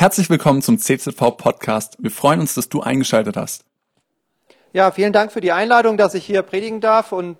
Herzlich 0.00 0.30
willkommen 0.30 0.62
zum 0.62 0.78
CZV 0.78 1.36
Podcast. 1.36 1.96
Wir 1.98 2.12
freuen 2.12 2.38
uns, 2.38 2.54
dass 2.54 2.68
du 2.68 2.82
eingeschaltet 2.82 3.36
hast. 3.36 3.64
Ja, 4.72 4.92
vielen 4.92 5.12
Dank 5.12 5.32
für 5.32 5.40
die 5.40 5.50
Einladung, 5.50 5.96
dass 5.96 6.14
ich 6.14 6.24
hier 6.24 6.42
predigen 6.42 6.80
darf. 6.80 7.10
Und 7.10 7.36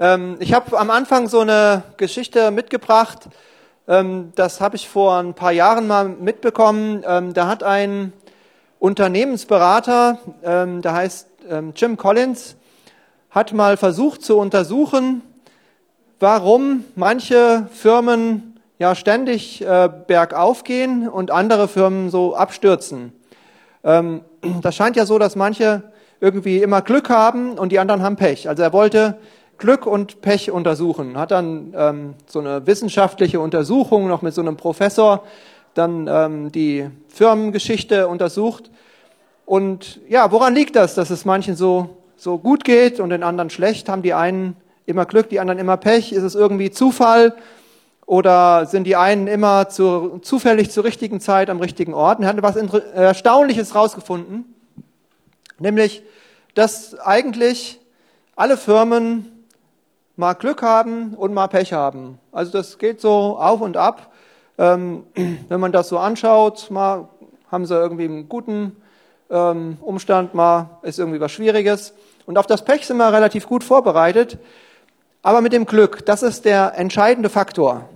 ähm, 0.00 0.36
ich 0.40 0.52
habe 0.52 0.76
am 0.76 0.90
Anfang 0.90 1.28
so 1.28 1.38
eine 1.38 1.84
Geschichte 1.98 2.50
mitgebracht. 2.50 3.28
Ähm, 3.86 4.32
das 4.34 4.60
habe 4.60 4.74
ich 4.74 4.88
vor 4.88 5.18
ein 5.18 5.34
paar 5.34 5.52
Jahren 5.52 5.86
mal 5.86 6.08
mitbekommen. 6.08 7.04
Ähm, 7.06 7.34
da 7.34 7.46
hat 7.46 7.62
ein 7.62 8.12
Unternehmensberater, 8.80 10.18
ähm, 10.42 10.82
der 10.82 10.94
heißt 10.94 11.28
ähm, 11.48 11.72
Jim 11.76 11.96
Collins, 11.96 12.56
hat 13.30 13.52
mal 13.52 13.76
versucht 13.76 14.24
zu 14.24 14.38
untersuchen, 14.38 15.22
warum 16.18 16.84
manche 16.96 17.68
Firmen 17.72 18.51
ja 18.82 18.96
ständig 18.96 19.62
äh, 19.62 19.88
bergauf 20.06 20.64
gehen 20.64 21.08
und 21.08 21.30
andere 21.30 21.68
Firmen 21.68 22.10
so 22.10 22.34
abstürzen. 22.34 23.12
Ähm, 23.84 24.22
das 24.62 24.74
scheint 24.74 24.96
ja 24.96 25.06
so, 25.06 25.18
dass 25.20 25.36
manche 25.36 25.84
irgendwie 26.20 26.58
immer 26.58 26.82
Glück 26.82 27.08
haben 27.08 27.58
und 27.58 27.70
die 27.70 27.78
anderen 27.78 28.02
haben 28.02 28.16
Pech. 28.16 28.48
Also 28.48 28.62
er 28.64 28.72
wollte 28.72 29.18
Glück 29.56 29.86
und 29.86 30.20
Pech 30.20 30.50
untersuchen, 30.50 31.16
hat 31.16 31.30
dann 31.30 31.72
ähm, 31.76 32.14
so 32.26 32.40
eine 32.40 32.66
wissenschaftliche 32.66 33.38
Untersuchung 33.38 34.08
noch 34.08 34.20
mit 34.20 34.34
so 34.34 34.40
einem 34.40 34.56
Professor 34.56 35.22
dann 35.74 36.08
ähm, 36.10 36.50
die 36.50 36.90
Firmengeschichte 37.08 38.08
untersucht. 38.08 38.70
Und 39.46 40.00
ja, 40.08 40.32
woran 40.32 40.54
liegt 40.54 40.74
das, 40.74 40.96
dass 40.96 41.10
es 41.10 41.24
manchen 41.24 41.54
so, 41.54 41.98
so 42.16 42.36
gut 42.38 42.64
geht 42.64 42.98
und 42.98 43.10
den 43.10 43.22
anderen 43.22 43.48
schlecht? 43.48 43.88
Haben 43.88 44.02
die 44.02 44.12
einen 44.12 44.56
immer 44.86 45.06
Glück, 45.06 45.28
die 45.28 45.38
anderen 45.38 45.60
immer 45.60 45.76
Pech? 45.76 46.12
Ist 46.12 46.24
es 46.24 46.34
irgendwie 46.34 46.72
Zufall? 46.72 47.36
Oder 48.12 48.66
sind 48.66 48.84
die 48.84 48.94
einen 48.94 49.26
immer 49.26 49.70
zu, 49.70 50.18
zufällig 50.18 50.70
zur 50.70 50.84
richtigen 50.84 51.18
Zeit 51.18 51.48
am 51.48 51.60
richtigen 51.60 51.94
Ort? 51.94 52.18
Und 52.18 52.24
er 52.26 52.28
hat 52.28 52.42
was 52.42 52.56
Erstaunliches 52.56 53.74
rausgefunden, 53.74 54.54
nämlich, 55.58 56.02
dass 56.54 56.94
eigentlich 57.00 57.80
alle 58.36 58.58
Firmen 58.58 59.46
mal 60.16 60.34
Glück 60.34 60.60
haben 60.60 61.14
und 61.14 61.32
mal 61.32 61.46
Pech 61.46 61.72
haben. 61.72 62.18
Also 62.32 62.52
das 62.52 62.76
geht 62.76 63.00
so 63.00 63.38
auf 63.38 63.62
und 63.62 63.78
ab. 63.78 64.12
Ähm, 64.58 65.04
wenn 65.48 65.60
man 65.60 65.72
das 65.72 65.88
so 65.88 65.96
anschaut, 65.98 66.70
mal 66.70 67.08
haben 67.50 67.64
sie 67.64 67.74
irgendwie 67.74 68.04
einen 68.04 68.28
guten 68.28 68.76
ähm, 69.30 69.78
Umstand, 69.80 70.34
mal 70.34 70.68
ist 70.82 70.98
irgendwie 70.98 71.20
was 71.22 71.32
Schwieriges. 71.32 71.94
Und 72.26 72.36
auf 72.36 72.46
das 72.46 72.62
Pech 72.62 72.86
sind 72.86 72.98
wir 72.98 73.10
relativ 73.10 73.46
gut 73.46 73.64
vorbereitet. 73.64 74.36
Aber 75.22 75.40
mit 75.40 75.54
dem 75.54 75.64
Glück, 75.64 76.04
das 76.04 76.22
ist 76.22 76.44
der 76.44 76.74
entscheidende 76.76 77.30
Faktor. 77.30 77.88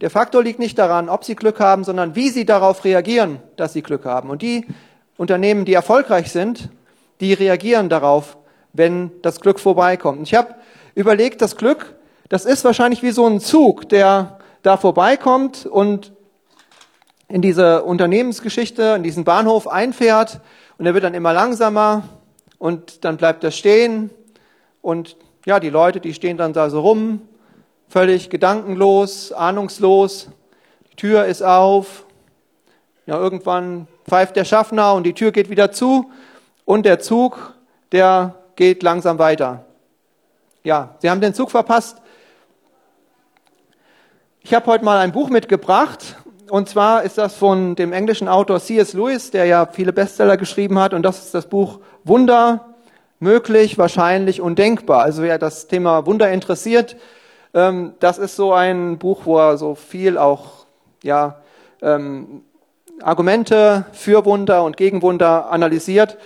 Der 0.00 0.10
Faktor 0.10 0.42
liegt 0.42 0.58
nicht 0.58 0.78
daran, 0.78 1.08
ob 1.08 1.24
sie 1.24 1.36
Glück 1.36 1.60
haben, 1.60 1.84
sondern 1.84 2.14
wie 2.14 2.30
sie 2.30 2.44
darauf 2.44 2.84
reagieren, 2.84 3.40
dass 3.56 3.72
sie 3.72 3.82
Glück 3.82 4.04
haben. 4.04 4.30
Und 4.30 4.42
die 4.42 4.66
Unternehmen, 5.16 5.64
die 5.64 5.74
erfolgreich 5.74 6.30
sind, 6.30 6.70
die 7.20 7.32
reagieren 7.32 7.88
darauf, 7.88 8.36
wenn 8.72 9.10
das 9.22 9.40
Glück 9.40 9.58
vorbeikommt. 9.58 10.18
Und 10.18 10.24
ich 10.24 10.34
habe 10.34 10.54
überlegt, 10.94 11.42
das 11.42 11.56
Glück, 11.56 11.96
das 12.28 12.44
ist 12.44 12.64
wahrscheinlich 12.64 13.02
wie 13.02 13.10
so 13.10 13.26
ein 13.26 13.40
Zug, 13.40 13.88
der 13.88 14.38
da 14.62 14.76
vorbeikommt 14.76 15.66
und 15.66 16.12
in 17.28 17.42
diese 17.42 17.82
Unternehmensgeschichte, 17.82 18.94
in 18.96 19.02
diesen 19.02 19.24
Bahnhof 19.24 19.68
einfährt 19.68 20.40
und 20.78 20.86
er 20.86 20.94
wird 20.94 21.04
dann 21.04 21.14
immer 21.14 21.32
langsamer 21.32 22.04
und 22.58 23.04
dann 23.04 23.16
bleibt 23.16 23.44
er 23.44 23.50
stehen 23.50 24.10
und 24.82 25.16
ja, 25.46 25.60
die 25.60 25.70
Leute, 25.70 26.00
die 26.00 26.14
stehen 26.14 26.36
dann 26.36 26.52
da 26.52 26.70
so 26.70 26.80
rum, 26.80 27.27
völlig 27.88 28.30
gedankenlos, 28.30 29.32
ahnungslos. 29.32 30.28
Die 30.92 30.96
Tür 30.96 31.24
ist 31.24 31.42
auf. 31.42 32.04
Ja, 33.06 33.18
irgendwann 33.18 33.88
pfeift 34.06 34.36
der 34.36 34.44
Schaffner 34.44 34.94
und 34.94 35.04
die 35.04 35.14
Tür 35.14 35.32
geht 35.32 35.48
wieder 35.48 35.72
zu 35.72 36.10
und 36.64 36.84
der 36.84 36.98
Zug, 36.98 37.54
der 37.92 38.34
geht 38.56 38.82
langsam 38.82 39.18
weiter. 39.18 39.64
Ja, 40.62 40.96
Sie 40.98 41.08
haben 41.08 41.20
den 41.20 41.32
Zug 41.32 41.50
verpasst. 41.50 42.02
Ich 44.40 44.52
habe 44.52 44.66
heute 44.66 44.84
mal 44.84 44.98
ein 44.98 45.12
Buch 45.12 45.30
mitgebracht 45.30 46.16
und 46.50 46.68
zwar 46.68 47.02
ist 47.02 47.16
das 47.16 47.34
von 47.34 47.74
dem 47.76 47.92
englischen 47.92 48.28
Autor 48.28 48.60
C.S. 48.60 48.92
Lewis, 48.92 49.30
der 49.30 49.46
ja 49.46 49.66
viele 49.66 49.94
Bestseller 49.94 50.36
geschrieben 50.36 50.78
hat 50.78 50.92
und 50.92 51.02
das 51.02 51.24
ist 51.24 51.34
das 51.34 51.46
Buch 51.46 51.80
Wunder 52.04 52.74
möglich, 53.20 53.78
wahrscheinlich, 53.78 54.40
undenkbar. 54.40 55.02
Also 55.02 55.22
wer 55.22 55.38
das 55.38 55.66
Thema 55.66 56.06
Wunder 56.06 56.30
interessiert, 56.30 56.96
ähm, 57.58 57.94
das 57.98 58.18
ist 58.18 58.36
so 58.36 58.52
ein 58.52 58.98
Buch, 58.98 59.22
wo 59.24 59.38
er 59.38 59.56
so 59.58 59.74
viel 59.74 60.16
auch 60.16 60.66
ja, 61.02 61.40
ähm, 61.82 62.42
Argumente 63.02 63.84
für 63.92 64.24
Wunder 64.24 64.62
und 64.62 64.76
gegen 64.76 65.02
Wunder 65.02 65.50
analysiert. 65.50 66.18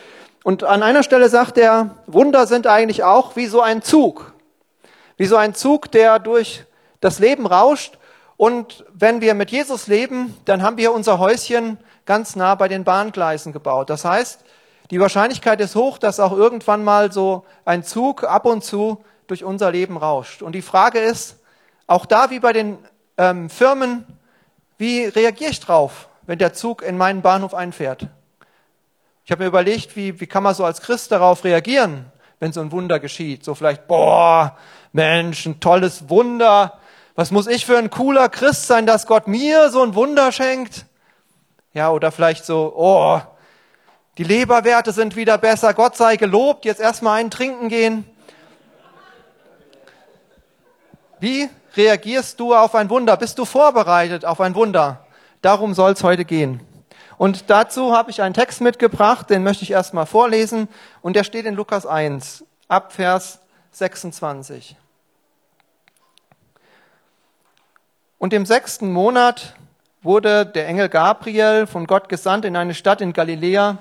Und 0.45 0.65
an 0.65 0.83
einer 0.83 1.03
Stelle 1.03 1.29
sagt 1.29 1.57
er, 1.57 1.97
Wunder 2.07 2.47
sind 2.47 2.67
eigentlich 2.67 3.03
auch 3.05 3.37
wie 3.37 3.47
so 3.47 3.61
ein 3.63 3.81
Zug. 3.83 4.35
Wie 5.17 5.27
so 5.27 5.37
ein 5.37 5.55
Zug, 5.55 5.91
der 5.91 6.19
durch 6.19 6.65
das 7.01 7.19
Leben 7.19 7.47
rauscht. 7.47 7.99
Und 8.37 8.85
wenn 8.93 9.21
wir 9.21 9.35
mit 9.35 9.51
Jesus 9.51 9.87
leben, 9.87 10.37
dann 10.45 10.63
haben 10.63 10.77
wir 10.77 10.93
unser 10.93 11.19
Häuschen 11.19 11.79
ganz 12.05 12.37
nah 12.37 12.57
bei 12.57 12.69
den 12.69 12.85
Bahngleisen 12.85 13.53
gebaut. 13.53 13.89
Das 13.89 14.05
heißt, 14.05 14.45
die 14.91 15.01
Wahrscheinlichkeit 15.01 15.61
ist 15.61 15.77
hoch, 15.77 15.97
dass 15.97 16.21
auch 16.21 16.33
irgendwann 16.33 16.85
mal 16.85 17.13
so 17.13 17.45
ein 17.65 17.85
Zug 17.85 18.25
ab 18.25 18.45
und 18.45 18.65
zu 18.65 18.99
durch 19.33 19.45
unser 19.45 19.71
Leben 19.71 19.97
rauscht. 19.97 20.43
Und 20.43 20.53
die 20.53 20.61
Frage 20.61 20.99
ist, 20.99 21.39
auch 21.87 22.05
da 22.05 22.29
wie 22.29 22.39
bei 22.39 22.53
den 22.53 22.77
ähm, 23.17 23.49
Firmen, 23.49 24.05
wie 24.77 25.05
reagiere 25.07 25.53
ich 25.53 25.59
drauf, 25.59 26.11
wenn 26.27 26.39
der 26.39 26.53
Zug 26.53 26.83
in 26.83 26.99
meinen 26.99 27.23
Bahnhof 27.23 27.55
einfährt? 27.55 28.09
Ich 29.25 29.33
habe 29.33 29.45
mir 29.45 29.49
überlegt, 29.49 29.97
wie, 29.97 30.21
wie 30.21 30.27
kann 30.27 30.43
man 30.43 30.55
so 30.55 30.67
als 30.67 30.83
Christ 30.83 31.13
darauf 31.13 31.45
reagieren, 31.45 32.13
wenn 32.41 32.53
so 32.53 32.61
ein 32.61 32.73
Wunder 32.73 33.01
geschieht? 33.01 33.43
So 33.43 33.55
vielleicht, 33.55 33.89
boah, 33.89 34.59
Mensch, 34.93 35.47
ein 35.47 35.61
tolles 35.61 36.11
Wunder. 36.11 36.79
Was 37.15 37.31
muss 37.31 37.47
ich 37.47 37.65
für 37.65 37.79
ein 37.79 37.89
cooler 37.89 38.29
Christ 38.29 38.67
sein, 38.67 38.85
dass 38.85 39.07
Gott 39.07 39.29
mir 39.29 39.71
so 39.71 39.83
ein 39.83 39.95
Wunder 39.95 40.31
schenkt? 40.31 40.85
Ja, 41.73 41.91
oder 41.91 42.13
vielleicht 42.13 42.45
so, 42.45 42.75
oh, 42.77 43.19
die 44.19 44.25
Leberwerte 44.25 44.93
sind 44.93 45.17
wieder 45.17 45.39
besser, 45.39 45.73
Gott 45.73 45.97
sei 45.97 46.17
gelobt, 46.17 46.67
jetzt 46.67 46.83
erstmal 46.83 47.19
einen 47.19 47.31
trinken 47.31 47.71
gehen. 47.71 48.05
Wie 51.23 51.49
reagierst 51.77 52.41
du 52.41 52.53
auf 52.53 52.75
ein 52.75 52.91
Wunder? 52.91 53.17
Bist 53.17 53.39
du 53.39 53.45
vorbereitet 53.45 54.25
auf 54.25 54.41
ein 54.41 54.57
Wunder? 54.57 55.07
Darum 55.41 55.73
soll 55.73 55.93
es 55.93 56.03
heute 56.03 56.25
gehen. 56.25 56.59
Und 57.17 57.49
dazu 57.49 57.97
habe 57.97 58.11
ich 58.11 58.23
einen 58.23 58.35
Text 58.35 58.61
mitgebracht, 58.61 59.31
den 59.31 59.45
möchte 59.45 59.63
ich 59.63 59.71
erstmal 59.71 60.07
vorlesen. 60.07 60.69
Und 61.01 61.15
der 61.15 61.23
steht 61.23 61.47
in 61.47 61.55
Lukas 61.55 61.87
1, 61.87 62.45
ab 62.67 62.93
Vers 62.93 63.39
26. 63.71 64.75
Und 68.19 68.33
im 68.33 68.45
sechsten 68.45 68.93
Monat 68.93 69.55
wurde 70.03 70.45
der 70.45 70.67
Engel 70.67 70.89
Gabriel 70.89 71.69
von 71.69 71.87
Gott 71.87 72.09
gesandt 72.09 72.45
in 72.45 72.57
eine 72.57 72.75
Stadt 72.75 73.01
in 73.01 73.13
Galiläa, 73.13 73.79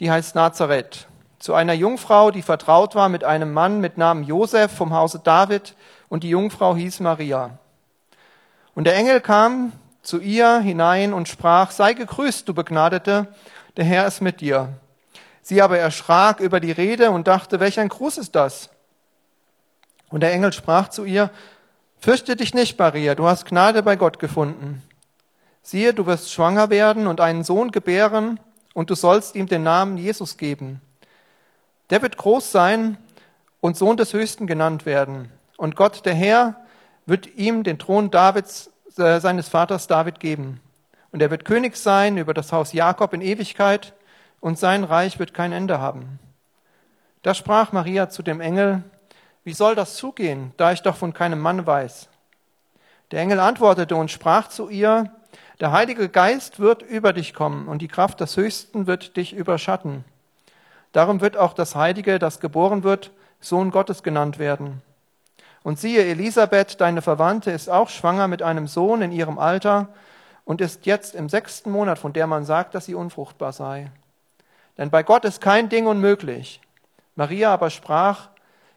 die 0.00 0.10
heißt 0.10 0.34
Nazareth, 0.34 1.08
zu 1.40 1.52
einer 1.52 1.74
Jungfrau, 1.74 2.30
die 2.30 2.40
vertraut 2.40 2.94
war 2.94 3.10
mit 3.10 3.22
einem 3.22 3.52
Mann 3.52 3.80
mit 3.80 3.98
Namen 3.98 4.24
Josef 4.24 4.72
vom 4.72 4.94
Hause 4.94 5.20
David, 5.22 5.74
und 6.10 6.22
die 6.22 6.28
Jungfrau 6.28 6.76
hieß 6.76 7.00
Maria. 7.00 7.58
Und 8.74 8.84
der 8.84 8.96
Engel 8.96 9.22
kam 9.22 9.72
zu 10.02 10.20
ihr 10.20 10.58
hinein 10.58 11.14
und 11.14 11.26
sprach, 11.28 11.70
sei 11.70 11.94
gegrüßt, 11.94 12.46
du 12.46 12.52
Begnadete, 12.52 13.28
der 13.78 13.84
Herr 13.86 14.06
ist 14.06 14.20
mit 14.20 14.42
dir. 14.42 14.68
Sie 15.40 15.62
aber 15.62 15.78
erschrak 15.78 16.40
über 16.40 16.60
die 16.60 16.72
Rede 16.72 17.10
und 17.10 17.26
dachte, 17.26 17.60
welch 17.60 17.80
ein 17.80 17.88
Gruß 17.88 18.18
ist 18.18 18.34
das? 18.34 18.68
Und 20.10 20.20
der 20.20 20.32
Engel 20.32 20.52
sprach 20.52 20.88
zu 20.88 21.04
ihr, 21.04 21.30
fürchte 21.98 22.36
dich 22.36 22.52
nicht, 22.52 22.78
Maria, 22.78 23.14
du 23.14 23.26
hast 23.26 23.46
Gnade 23.46 23.82
bei 23.82 23.96
Gott 23.96 24.18
gefunden. 24.18 24.82
Siehe, 25.62 25.94
du 25.94 26.04
wirst 26.04 26.30
schwanger 26.30 26.68
werden 26.68 27.06
und 27.06 27.22
einen 27.22 27.44
Sohn 27.44 27.70
gebären, 27.70 28.38
und 28.74 28.90
du 28.90 28.94
sollst 28.94 29.34
ihm 29.34 29.46
den 29.46 29.62
Namen 29.62 29.98
Jesus 29.98 30.36
geben. 30.36 30.80
Der 31.90 32.02
wird 32.02 32.16
groß 32.16 32.52
sein 32.52 32.98
und 33.60 33.76
Sohn 33.76 33.96
des 33.96 34.12
Höchsten 34.12 34.46
genannt 34.46 34.86
werden. 34.86 35.30
Und 35.60 35.76
Gott, 35.76 36.06
der 36.06 36.14
Herr, 36.14 36.56
wird 37.04 37.36
ihm 37.36 37.64
den 37.64 37.78
Thron 37.78 38.10
Davids, 38.10 38.70
äh, 38.96 39.20
seines 39.20 39.50
Vaters 39.50 39.86
David 39.86 40.18
geben. 40.18 40.58
Und 41.12 41.20
er 41.20 41.30
wird 41.30 41.44
König 41.44 41.76
sein 41.76 42.16
über 42.16 42.32
das 42.32 42.50
Haus 42.50 42.72
Jakob 42.72 43.12
in 43.12 43.20
Ewigkeit, 43.20 43.92
und 44.40 44.58
sein 44.58 44.84
Reich 44.84 45.18
wird 45.18 45.34
kein 45.34 45.52
Ende 45.52 45.78
haben. 45.78 46.18
Da 47.20 47.34
sprach 47.34 47.72
Maria 47.72 48.08
zu 48.08 48.22
dem 48.22 48.40
Engel, 48.40 48.84
wie 49.44 49.52
soll 49.52 49.74
das 49.74 49.96
zugehen, 49.96 50.54
da 50.56 50.72
ich 50.72 50.80
doch 50.80 50.96
von 50.96 51.12
keinem 51.12 51.40
Mann 51.40 51.66
weiß? 51.66 52.08
Der 53.10 53.20
Engel 53.20 53.38
antwortete 53.38 53.96
und 53.96 54.10
sprach 54.10 54.48
zu 54.48 54.70
ihr, 54.70 55.12
der 55.60 55.72
Heilige 55.72 56.08
Geist 56.08 56.58
wird 56.58 56.80
über 56.80 57.12
dich 57.12 57.34
kommen 57.34 57.68
und 57.68 57.82
die 57.82 57.88
Kraft 57.88 58.20
des 58.20 58.34
Höchsten 58.38 58.86
wird 58.86 59.18
dich 59.18 59.34
überschatten. 59.34 60.06
Darum 60.92 61.20
wird 61.20 61.36
auch 61.36 61.52
das 61.52 61.74
Heilige, 61.74 62.18
das 62.18 62.40
geboren 62.40 62.82
wird, 62.82 63.10
Sohn 63.40 63.70
Gottes 63.70 64.02
genannt 64.02 64.38
werden. 64.38 64.80
Und 65.62 65.78
siehe, 65.78 66.04
Elisabeth, 66.04 66.80
deine 66.80 67.02
Verwandte, 67.02 67.50
ist 67.50 67.68
auch 67.68 67.88
schwanger 67.88 68.28
mit 68.28 68.42
einem 68.42 68.66
Sohn 68.66 69.02
in 69.02 69.12
ihrem 69.12 69.38
Alter, 69.38 69.88
und 70.44 70.60
ist 70.60 70.84
jetzt 70.84 71.14
im 71.14 71.28
sechsten 71.28 71.70
Monat, 71.70 71.98
von 71.98 72.12
der 72.12 72.26
man 72.26 72.44
sagt, 72.44 72.74
dass 72.74 72.86
sie 72.86 72.96
unfruchtbar 72.96 73.52
sei. 73.52 73.90
Denn 74.78 74.90
bei 74.90 75.04
Gott 75.04 75.24
ist 75.24 75.40
kein 75.40 75.68
Ding 75.68 75.86
unmöglich. 75.86 76.60
Maria 77.14 77.52
aber 77.52 77.70
sprach, 77.70 78.30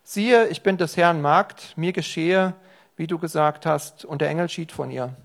siehe, 0.03 0.47
ich 0.49 0.61
bin 0.61 0.77
des 0.77 0.97
Herrn 0.97 1.21
Magd, 1.21 1.73
mir 1.75 1.91
geschehe, 1.91 2.53
wie 2.95 3.07
du 3.07 3.17
gesagt 3.17 3.65
hast, 3.65 4.05
und 4.05 4.21
der 4.21 4.29
Engel 4.29 4.49
schied 4.49 4.71
von 4.71 4.91
ihr. 4.91 5.15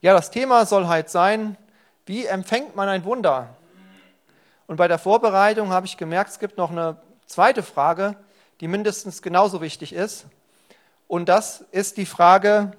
Ja, 0.00 0.14
das 0.14 0.30
Thema 0.30 0.64
soll 0.64 0.86
halt 0.86 1.10
sein, 1.10 1.58
wie 2.06 2.24
empfängt 2.24 2.74
man 2.74 2.88
ein 2.88 3.04
Wunder? 3.04 3.48
Und 4.66 4.76
bei 4.76 4.88
der 4.88 4.98
Vorbereitung 4.98 5.72
habe 5.72 5.86
ich 5.86 5.96
gemerkt, 5.96 6.30
es 6.30 6.38
gibt 6.38 6.56
noch 6.56 6.70
eine 6.70 6.96
zweite 7.26 7.62
Frage, 7.62 8.16
die 8.60 8.68
mindestens 8.68 9.22
genauso 9.22 9.60
wichtig 9.60 9.92
ist. 9.92 10.26
Und 11.06 11.28
das 11.28 11.64
ist 11.70 11.96
die 11.96 12.06
Frage, 12.06 12.72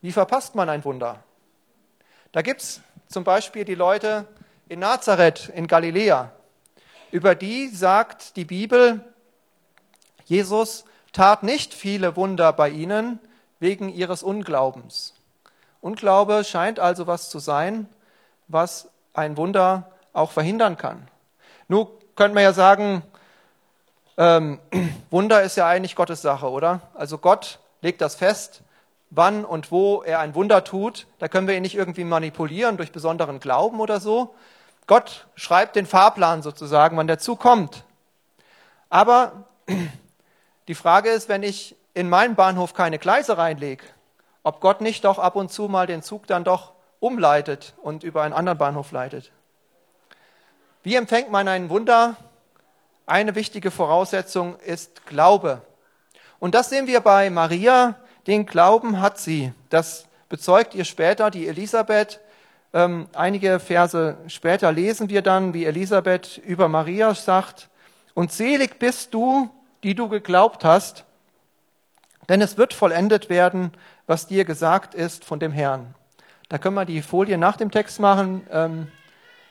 wie 0.00 0.12
verpasst 0.12 0.54
man 0.54 0.68
ein 0.68 0.84
Wunder? 0.84 1.22
Da 2.32 2.42
gibt 2.42 2.62
es 2.62 2.80
zum 3.08 3.24
Beispiel 3.24 3.64
die 3.64 3.74
Leute 3.74 4.26
in 4.68 4.80
Nazareth 4.80 5.48
in 5.54 5.66
Galiläa. 5.66 6.32
Über 7.10 7.34
die 7.34 7.68
sagt 7.68 8.36
die 8.36 8.44
Bibel, 8.44 9.00
Jesus 10.24 10.84
tat 11.12 11.42
nicht 11.42 11.72
viele 11.72 12.16
Wunder 12.16 12.52
bei 12.52 12.68
ihnen 12.68 13.20
wegen 13.58 13.88
ihres 13.88 14.22
Unglaubens. 14.22 15.14
Unglaube 15.80 16.44
scheint 16.44 16.78
also 16.78 17.06
was 17.06 17.30
zu 17.30 17.38
sein, 17.38 17.88
was 18.48 18.90
ein 19.14 19.36
Wunder 19.36 19.92
auch 20.12 20.32
verhindern 20.32 20.76
kann. 20.76 21.08
Nun 21.68 21.88
könnte 22.16 22.34
man 22.34 22.42
ja 22.42 22.52
sagen, 22.52 23.02
ähm, 24.16 24.60
Wunder 25.10 25.42
ist 25.42 25.56
ja 25.56 25.66
eigentlich 25.66 25.96
Gottes 25.96 26.22
Sache, 26.22 26.50
oder? 26.50 26.80
Also 26.94 27.18
Gott 27.18 27.58
legt 27.82 28.00
das 28.00 28.14
fest, 28.14 28.62
wann 29.10 29.44
und 29.44 29.70
wo 29.70 30.02
er 30.02 30.20
ein 30.20 30.34
Wunder 30.34 30.64
tut. 30.64 31.06
Da 31.18 31.28
können 31.28 31.46
wir 31.46 31.56
ihn 31.56 31.62
nicht 31.62 31.76
irgendwie 31.76 32.04
manipulieren 32.04 32.76
durch 32.76 32.92
besonderen 32.92 33.40
Glauben 33.40 33.80
oder 33.80 34.00
so. 34.00 34.34
Gott 34.86 35.26
schreibt 35.34 35.76
den 35.76 35.86
Fahrplan 35.86 36.42
sozusagen, 36.42 36.96
wann 36.96 37.06
der 37.06 37.18
Zug 37.18 37.40
kommt. 37.40 37.84
Aber 38.88 39.44
die 40.68 40.74
Frage 40.74 41.10
ist, 41.10 41.28
wenn 41.28 41.42
ich 41.42 41.76
in 41.94 42.08
meinen 42.08 42.34
Bahnhof 42.34 42.74
keine 42.74 42.98
Gleise 42.98 43.36
reinlege, 43.38 43.84
ob 44.42 44.60
Gott 44.60 44.80
nicht 44.80 45.04
doch 45.04 45.18
ab 45.18 45.34
und 45.34 45.50
zu 45.50 45.68
mal 45.68 45.86
den 45.86 46.02
Zug 46.02 46.26
dann 46.26 46.44
doch 46.44 46.72
umleitet 47.00 47.74
und 47.82 48.04
über 48.04 48.22
einen 48.22 48.34
anderen 48.34 48.58
Bahnhof 48.58 48.92
leitet. 48.92 49.32
Wie 50.82 50.94
empfängt 50.94 51.30
man 51.30 51.48
ein 51.48 51.68
Wunder? 51.68 52.16
Eine 53.06 53.36
wichtige 53.36 53.70
Voraussetzung 53.70 54.58
ist 54.58 55.06
Glaube. 55.06 55.62
Und 56.40 56.56
das 56.56 56.70
sehen 56.70 56.88
wir 56.88 57.00
bei 57.00 57.30
Maria. 57.30 57.94
Den 58.26 58.46
Glauben 58.46 59.00
hat 59.00 59.18
sie. 59.18 59.52
Das 59.70 60.06
bezeugt 60.28 60.74
ihr 60.74 60.84
später 60.84 61.30
die 61.30 61.46
Elisabeth. 61.46 62.18
Ähm, 62.74 63.06
einige 63.14 63.60
Verse 63.60 64.16
später 64.26 64.72
lesen 64.72 65.08
wir 65.08 65.22
dann, 65.22 65.54
wie 65.54 65.66
Elisabeth 65.66 66.38
über 66.38 66.68
Maria 66.68 67.14
sagt, 67.14 67.68
und 68.14 68.32
selig 68.32 68.78
bist 68.80 69.14
du, 69.14 69.50
die 69.84 69.94
du 69.94 70.08
geglaubt 70.08 70.64
hast, 70.64 71.04
denn 72.28 72.40
es 72.40 72.56
wird 72.56 72.74
vollendet 72.74 73.28
werden, 73.30 73.70
was 74.06 74.26
dir 74.26 74.44
gesagt 74.44 74.94
ist 74.94 75.24
von 75.24 75.38
dem 75.38 75.52
Herrn. 75.52 75.94
Da 76.48 76.58
können 76.58 76.74
wir 76.74 76.86
die 76.86 77.02
Folie 77.02 77.38
nach 77.38 77.56
dem 77.56 77.70
Text 77.70 78.00
machen. 78.00 78.46
Ähm, 78.50 78.88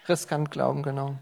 riskant 0.09 0.51
glauben, 0.51 0.83
genau. 0.83 1.15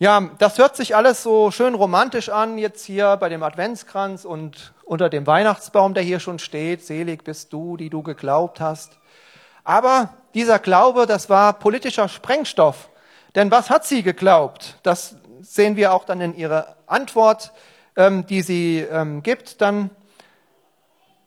Ja, 0.00 0.30
das 0.38 0.58
hört 0.58 0.76
sich 0.76 0.94
alles 0.94 1.22
so 1.22 1.50
schön 1.50 1.74
romantisch 1.74 2.28
an, 2.28 2.56
jetzt 2.56 2.84
hier 2.84 3.16
bei 3.16 3.28
dem 3.28 3.42
Adventskranz 3.42 4.24
und 4.24 4.72
unter 4.84 5.08
dem 5.08 5.26
Weihnachtsbaum, 5.26 5.92
der 5.94 6.02
hier 6.02 6.20
schon 6.20 6.38
steht. 6.38 6.84
Selig 6.84 7.24
bist 7.24 7.52
du, 7.52 7.76
die 7.76 7.90
du 7.90 8.02
geglaubt 8.02 8.60
hast. 8.60 8.98
Aber 9.64 10.14
dieser 10.34 10.60
Glaube, 10.60 11.06
das 11.06 11.28
war 11.28 11.52
politischer 11.52 12.08
Sprengstoff. 12.08 12.90
Denn 13.34 13.50
was 13.50 13.70
hat 13.70 13.84
sie 13.86 14.02
geglaubt? 14.02 14.78
Das 14.82 15.16
sehen 15.40 15.76
wir 15.76 15.92
auch 15.92 16.04
dann 16.04 16.20
in 16.20 16.36
ihrer 16.36 16.76
Antwort 16.86 17.52
ähm, 17.98 18.24
die 18.26 18.42
sie 18.42 18.78
ähm, 18.78 19.22
gibt, 19.22 19.60
dann 19.60 19.90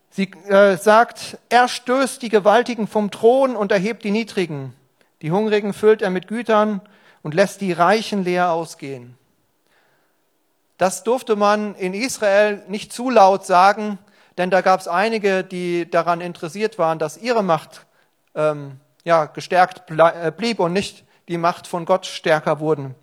sie 0.09 0.31
äh, 0.47 0.77
sagt, 0.77 1.37
er 1.49 1.67
stößt 1.67 2.21
die 2.21 2.29
Gewaltigen 2.29 2.87
vom 2.87 3.11
Thron 3.11 3.55
und 3.55 3.71
erhebt 3.71 4.03
die 4.03 4.11
Niedrigen. 4.11 4.73
Die 5.21 5.31
Hungrigen 5.31 5.73
füllt 5.73 6.01
er 6.01 6.09
mit 6.09 6.27
Gütern 6.27 6.81
und 7.23 7.33
lässt 7.33 7.61
die 7.61 7.73
Reichen 7.73 8.23
leer 8.23 8.51
ausgehen. 8.51 9.17
Das 10.77 11.03
durfte 11.03 11.35
man 11.35 11.75
in 11.75 11.93
Israel 11.93 12.63
nicht 12.67 12.91
zu 12.91 13.09
laut 13.09 13.45
sagen, 13.45 13.99
denn 14.37 14.49
da 14.49 14.61
gab 14.61 14.79
es 14.79 14.87
einige, 14.87 15.43
die 15.43 15.89
daran 15.89 16.21
interessiert 16.21 16.79
waren, 16.79 16.97
dass 16.97 17.17
ihre 17.17 17.43
Macht 17.43 17.85
ähm, 18.33 18.79
ja, 19.03 19.25
gestärkt 19.25 19.91
äh, 19.91 20.31
blieb 20.35 20.59
und 20.59 20.73
nicht 20.73 21.05
die 21.27 21.37
Macht 21.37 21.67
von 21.67 21.85
Gott 21.85 22.05
stärker 22.05 22.59
wurden. 22.59 22.95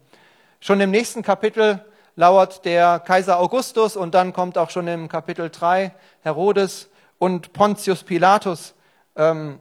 Schon 0.60 0.80
im 0.80 0.90
nächsten 0.90 1.22
Kapitel 1.22 1.84
lauert 2.16 2.64
der 2.64 2.98
Kaiser 2.98 3.38
Augustus 3.38 3.96
und 3.96 4.14
dann 4.14 4.32
kommt 4.32 4.58
auch 4.58 4.70
schon 4.70 4.88
im 4.88 5.08
Kapitel 5.08 5.50
3 5.50 5.94
Herodes 6.22 6.88
und 7.18 7.52
Pontius 7.52 8.02
Pilatus. 8.02 8.74
Ähm, 9.14 9.60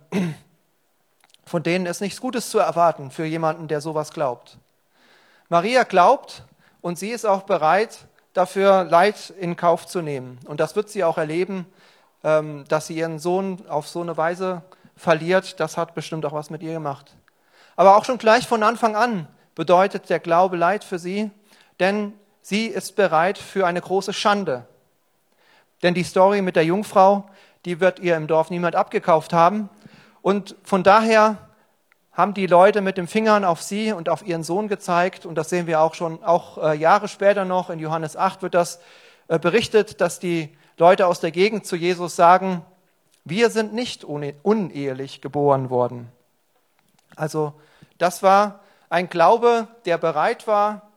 von 1.47 1.63
denen 1.63 1.85
ist 1.85 2.01
nichts 2.01 2.21
Gutes 2.21 2.49
zu 2.49 2.59
erwarten 2.59 3.11
für 3.11 3.25
jemanden, 3.25 3.67
der 3.67 3.81
sowas 3.81 4.11
glaubt. 4.11 4.57
Maria 5.49 5.83
glaubt 5.83 6.43
und 6.81 6.99
sie 6.99 7.09
ist 7.09 7.25
auch 7.25 7.43
bereit, 7.43 7.99
dafür 8.33 8.83
Leid 8.83 9.33
in 9.39 9.55
Kauf 9.55 9.87
zu 9.87 10.01
nehmen. 10.01 10.39
Und 10.45 10.59
das 10.59 10.75
wird 10.75 10.89
sie 10.89 11.03
auch 11.03 11.17
erleben, 11.17 11.65
ähm, 12.23 12.65
dass 12.67 12.87
sie 12.87 12.97
ihren 12.97 13.17
Sohn 13.17 13.63
auf 13.67 13.87
so 13.87 14.01
eine 14.01 14.17
Weise 14.17 14.61
verliert. 14.95 15.59
Das 15.59 15.77
hat 15.77 15.95
bestimmt 15.95 16.25
auch 16.25 16.33
was 16.33 16.49
mit 16.49 16.61
ihr 16.61 16.73
gemacht. 16.73 17.15
Aber 17.75 17.97
auch 17.97 18.05
schon 18.05 18.17
gleich 18.17 18.47
von 18.47 18.61
Anfang 18.61 18.95
an 18.95 19.27
bedeutet 19.55 20.09
der 20.09 20.19
Glaube 20.19 20.57
Leid 20.57 20.83
für 20.83 20.99
sie, 20.99 21.31
denn 21.79 22.13
Sie 22.49 22.67
ist 22.67 22.95
bereit 22.95 23.37
für 23.37 23.67
eine 23.67 23.81
große 23.81 24.13
Schande. 24.13 24.65
Denn 25.83 25.93
die 25.93 26.03
Story 26.03 26.41
mit 26.41 26.55
der 26.55 26.63
Jungfrau, 26.63 27.29
die 27.65 27.81
wird 27.81 27.99
ihr 27.99 28.15
im 28.15 28.27
Dorf 28.27 28.49
niemand 28.49 28.77
abgekauft 28.77 29.33
haben. 29.33 29.69
Und 30.27 30.57
von 30.61 30.83
daher 30.83 31.37
haben 32.11 32.33
die 32.33 32.47
Leute 32.47 32.81
mit 32.81 32.97
dem 32.97 33.07
Fingern 33.07 33.45
auf 33.45 33.61
sie 33.61 33.93
und 33.93 34.09
auf 34.09 34.27
ihren 34.27 34.43
Sohn 34.43 34.67
gezeigt. 34.67 35.25
Und 35.25 35.35
das 35.35 35.49
sehen 35.49 35.67
wir 35.67 35.79
auch 35.79 35.93
schon, 35.93 36.21
auch 36.21 36.57
äh, 36.57 36.75
Jahre 36.75 37.07
später 37.07 37.45
noch, 37.45 37.69
in 37.69 37.79
Johannes 37.79 38.17
8 38.17 38.41
wird 38.41 38.53
das 38.53 38.81
äh, 39.29 39.39
berichtet, 39.39 40.01
dass 40.01 40.19
die 40.19 40.49
Leute 40.77 41.07
aus 41.07 41.21
der 41.21 41.31
Gegend 41.31 41.65
zu 41.65 41.77
Jesus 41.77 42.17
sagen, 42.17 42.61
wir 43.23 43.49
sind 43.49 43.73
nicht 43.73 44.03
unehelich 44.03 45.21
geboren 45.21 45.69
worden. 45.69 46.11
Also 47.15 47.53
das 47.97 48.21
war 48.21 48.59
ein 48.89 49.07
Glaube, 49.07 49.69
der 49.85 49.97
bereit 49.97 50.45
war, 50.45 50.91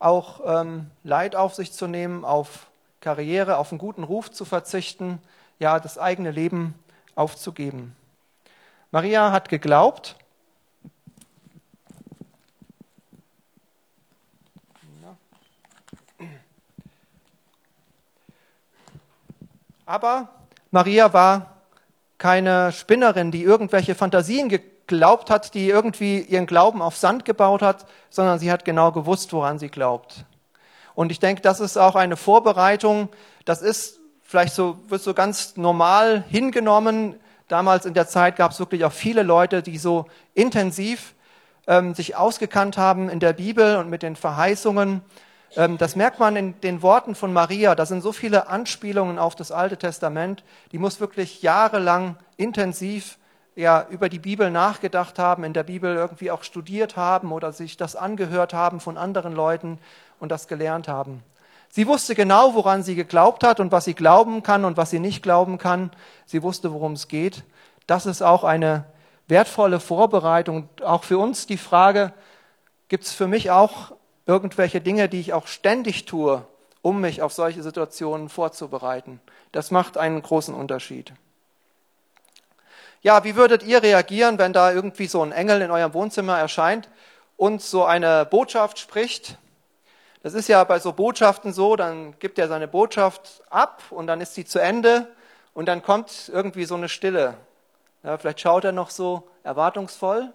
auch 0.00 0.40
ähm, 0.44 0.90
Leid 1.04 1.36
auf 1.36 1.54
sich 1.54 1.72
zu 1.72 1.86
nehmen, 1.86 2.24
auf 2.24 2.66
Karriere, 3.00 3.58
auf 3.58 3.70
einen 3.70 3.78
guten 3.78 4.02
Ruf 4.02 4.32
zu 4.32 4.44
verzichten, 4.44 5.22
ja, 5.60 5.78
das 5.78 5.98
eigene 5.98 6.32
Leben 6.32 6.74
aufzugeben. 7.14 7.94
Maria 8.92 9.32
hat 9.32 9.48
geglaubt. 9.48 10.16
Aber 19.86 20.28
Maria 20.70 21.12
war 21.14 21.62
keine 22.18 22.70
Spinnerin, 22.72 23.30
die 23.30 23.42
irgendwelche 23.42 23.94
Fantasien 23.94 24.50
geglaubt 24.50 25.30
hat, 25.30 25.54
die 25.54 25.68
irgendwie 25.68 26.20
ihren 26.20 26.46
Glauben 26.46 26.82
auf 26.82 26.96
Sand 26.96 27.24
gebaut 27.24 27.62
hat, 27.62 27.86
sondern 28.10 28.38
sie 28.38 28.52
hat 28.52 28.66
genau 28.66 28.92
gewusst, 28.92 29.32
woran 29.32 29.58
sie 29.58 29.70
glaubt. 29.70 30.26
Und 30.94 31.10
ich 31.10 31.18
denke, 31.18 31.40
das 31.40 31.60
ist 31.60 31.78
auch 31.78 31.96
eine 31.96 32.18
Vorbereitung. 32.18 33.08
Das 33.46 33.62
ist 33.62 33.98
vielleicht 34.22 34.54
so, 34.54 34.78
wird 34.88 35.00
so 35.00 35.14
ganz 35.14 35.56
normal 35.56 36.24
hingenommen. 36.28 37.18
Damals 37.48 37.86
in 37.86 37.94
der 37.94 38.08
Zeit 38.08 38.36
gab 38.36 38.52
es 38.52 38.58
wirklich 38.58 38.84
auch 38.84 38.92
viele 38.92 39.22
Leute, 39.22 39.62
die 39.62 39.78
so 39.78 40.06
intensiv 40.34 41.14
ähm, 41.66 41.94
sich 41.94 42.16
ausgekannt 42.16 42.76
haben 42.78 43.08
in 43.08 43.20
der 43.20 43.32
Bibel 43.32 43.76
und 43.76 43.90
mit 43.90 44.02
den 44.02 44.16
Verheißungen. 44.16 45.02
Ähm, 45.56 45.78
das 45.78 45.96
merkt 45.96 46.18
man 46.18 46.36
in 46.36 46.60
den 46.60 46.82
Worten 46.82 47.14
von 47.14 47.32
Maria. 47.32 47.74
Da 47.74 47.86
sind 47.86 48.02
so 48.02 48.12
viele 48.12 48.48
Anspielungen 48.48 49.18
auf 49.18 49.36
das 49.36 49.52
Alte 49.52 49.76
Testament. 49.76 50.44
Die 50.72 50.78
muss 50.78 51.00
wirklich 51.00 51.42
jahrelang 51.42 52.16
intensiv 52.36 53.18
ja, 53.54 53.86
über 53.90 54.08
die 54.08 54.18
Bibel 54.18 54.50
nachgedacht 54.50 55.18
haben, 55.18 55.44
in 55.44 55.52
der 55.52 55.62
Bibel 55.62 55.94
irgendwie 55.94 56.30
auch 56.30 56.42
studiert 56.42 56.96
haben 56.96 57.32
oder 57.32 57.52
sich 57.52 57.76
das 57.76 57.96
angehört 57.96 58.54
haben 58.54 58.80
von 58.80 58.96
anderen 58.96 59.34
Leuten 59.34 59.78
und 60.18 60.30
das 60.30 60.48
gelernt 60.48 60.88
haben. 60.88 61.22
Sie 61.74 61.86
wusste 61.86 62.14
genau, 62.14 62.54
woran 62.54 62.82
sie 62.82 62.94
geglaubt 62.94 63.42
hat 63.42 63.58
und 63.58 63.72
was 63.72 63.86
sie 63.86 63.94
glauben 63.94 64.42
kann 64.42 64.66
und 64.66 64.76
was 64.76 64.90
sie 64.90 64.98
nicht 64.98 65.22
glauben 65.22 65.56
kann. 65.56 65.90
Sie 66.26 66.42
wusste, 66.42 66.70
worum 66.70 66.92
es 66.92 67.08
geht. 67.08 67.44
Das 67.86 68.04
ist 68.04 68.20
auch 68.20 68.44
eine 68.44 68.84
wertvolle 69.26 69.80
Vorbereitung. 69.80 70.68
Auch 70.84 71.02
für 71.02 71.16
uns 71.16 71.46
die 71.46 71.56
Frage, 71.56 72.12
gibt 72.88 73.04
es 73.04 73.12
für 73.12 73.26
mich 73.26 73.50
auch 73.50 73.92
irgendwelche 74.26 74.82
Dinge, 74.82 75.08
die 75.08 75.18
ich 75.18 75.32
auch 75.32 75.46
ständig 75.46 76.04
tue 76.04 76.46
um 76.82 77.00
mich 77.00 77.22
auf 77.22 77.32
solche 77.32 77.62
Situationen 77.62 78.28
vorzubereiten. 78.28 79.20
Das 79.52 79.70
macht 79.70 79.96
einen 79.96 80.20
großen 80.20 80.54
Unterschied. 80.54 81.12
Ja, 83.00 83.24
wie 83.24 83.36
würdet 83.36 83.62
ihr 83.62 83.82
reagieren, 83.82 84.38
wenn 84.38 84.52
da 84.52 84.72
irgendwie 84.72 85.06
so 85.06 85.22
ein 85.22 85.32
Engel 85.32 85.62
in 85.62 85.70
eurem 85.70 85.94
Wohnzimmer 85.94 86.38
erscheint 86.38 86.88
und 87.36 87.62
so 87.62 87.84
eine 87.84 88.26
Botschaft 88.26 88.78
spricht? 88.78 89.38
Das 90.22 90.34
ist 90.34 90.48
ja 90.48 90.62
bei 90.62 90.78
so 90.78 90.92
Botschaften 90.92 91.52
so, 91.52 91.74
dann 91.74 92.16
gibt 92.20 92.38
er 92.38 92.46
seine 92.46 92.68
Botschaft 92.68 93.42
ab 93.50 93.82
und 93.90 94.06
dann 94.06 94.20
ist 94.20 94.34
sie 94.34 94.44
zu 94.44 94.60
Ende 94.60 95.08
und 95.52 95.66
dann 95.66 95.82
kommt 95.82 96.30
irgendwie 96.32 96.64
so 96.64 96.76
eine 96.76 96.88
Stille. 96.88 97.34
Ja, 98.04 98.16
vielleicht 98.18 98.40
schaut 98.40 98.64
er 98.64 98.70
noch 98.70 98.90
so 98.90 99.28
erwartungsvoll. 99.42 100.32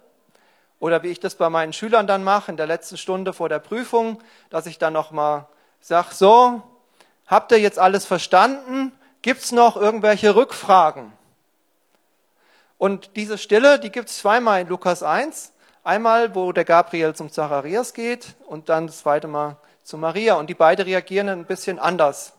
Oder 0.78 1.02
wie 1.02 1.08
ich 1.08 1.20
das 1.20 1.34
bei 1.34 1.48
meinen 1.48 1.72
Schülern 1.72 2.06
dann 2.06 2.22
mache, 2.22 2.50
in 2.50 2.56
der 2.58 2.66
letzten 2.66 2.98
Stunde 2.98 3.32
vor 3.32 3.48
der 3.48 3.58
Prüfung, 3.60 4.22
dass 4.50 4.66
ich 4.66 4.78
dann 4.78 4.92
nochmal 4.92 5.46
sage, 5.80 6.14
so, 6.14 6.62
habt 7.26 7.50
ihr 7.52 7.58
jetzt 7.58 7.78
alles 7.78 8.04
verstanden? 8.04 8.92
Gibt 9.22 9.42
es 9.42 9.52
noch 9.52 9.76
irgendwelche 9.76 10.36
Rückfragen? 10.36 11.12
Und 12.76 13.16
diese 13.16 13.38
Stille, 13.38 13.80
die 13.80 13.90
gibt 13.90 14.10
es 14.10 14.18
zweimal 14.18 14.60
in 14.60 14.68
Lukas 14.68 15.02
1. 15.02 15.52
Einmal, 15.82 16.34
wo 16.34 16.52
der 16.52 16.64
Gabriel 16.64 17.14
zum 17.14 17.30
Zacharias 17.30 17.94
geht 17.94 18.36
und 18.46 18.68
dann 18.68 18.86
das 18.86 18.98
zweite 18.98 19.26
Mal 19.26 19.56
zu 19.88 19.96
Maria. 19.96 20.34
Und 20.34 20.50
die 20.50 20.54
beiden 20.54 20.84
reagieren 20.84 21.30
ein 21.30 21.46
bisschen 21.46 21.78
anders. 21.78 22.34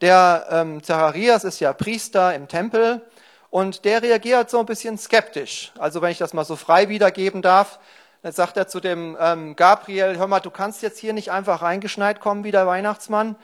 Der 0.00 0.46
ähm, 0.50 0.84
Zacharias 0.84 1.42
ist 1.42 1.58
ja 1.58 1.72
Priester 1.72 2.32
im 2.32 2.46
Tempel 2.46 3.02
und 3.50 3.84
der 3.84 4.00
reagiert 4.00 4.50
so 4.50 4.60
ein 4.60 4.66
bisschen 4.66 4.96
skeptisch. 4.98 5.72
Also 5.76 6.00
wenn 6.00 6.12
ich 6.12 6.18
das 6.18 6.32
mal 6.32 6.44
so 6.44 6.54
frei 6.54 6.88
wiedergeben 6.88 7.42
darf, 7.42 7.80
dann 8.22 8.30
sagt 8.30 8.56
er 8.56 8.68
zu 8.68 8.78
dem 8.78 9.16
ähm, 9.18 9.56
Gabriel, 9.56 10.16
hör 10.16 10.28
mal, 10.28 10.38
du 10.38 10.50
kannst 10.50 10.80
jetzt 10.80 11.00
hier 11.00 11.12
nicht 11.12 11.32
einfach 11.32 11.60
reingeschneit 11.60 12.20
kommen 12.20 12.44
wie 12.44 12.52
der 12.52 12.68
Weihnachtsmann. 12.68 13.34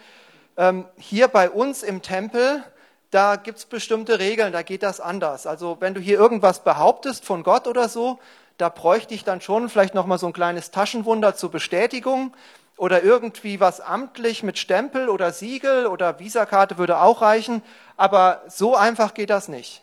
Ähm, 0.57 0.85
hier 0.97 1.27
bei 1.27 1.51
uns 1.51 1.83
im 1.83 2.01
Tempel, 2.01 2.63
da 3.11 3.35
gibt's 3.35 3.65
bestimmte 3.65 4.21
Regeln, 4.21 4.53
da 4.53 4.63
geht 4.63 4.85
das 4.85 5.01
anders. 5.01 5.49
Also 5.49 5.79
wenn 5.81 5.95
du 5.95 6.01
hier 6.01 6.21
irgendwas 6.21 6.63
behauptest 6.63 7.25
von 7.25 7.43
Gott 7.43 7.67
oder 7.67 7.89
so, 7.89 8.21
da 8.59 8.69
bräuchte 8.69 9.15
ich 9.15 9.25
dann 9.25 9.41
schon 9.41 9.69
vielleicht 9.69 9.95
nochmal 9.95 10.19
so 10.19 10.27
ein 10.27 10.33
kleines 10.33 10.71
Taschenwunder 10.71 11.35
zur 11.35 11.51
Bestätigung 11.51 12.35
oder 12.77 13.03
irgendwie 13.03 13.61
was 13.61 13.81
amtlich 13.81 14.43
mit 14.43 14.59
Stempel 14.59 15.09
oder 15.09 15.33
Siegel 15.33 15.87
oder 15.87 16.19
Visakarte 16.19 16.79
würde 16.79 17.01
auch 17.01 17.23
reichen, 17.23 17.63
aber 17.97 18.43
so 18.49 18.77
einfach 18.77 19.15
geht 19.15 19.31
das 19.31 19.49
nicht. 19.49 19.83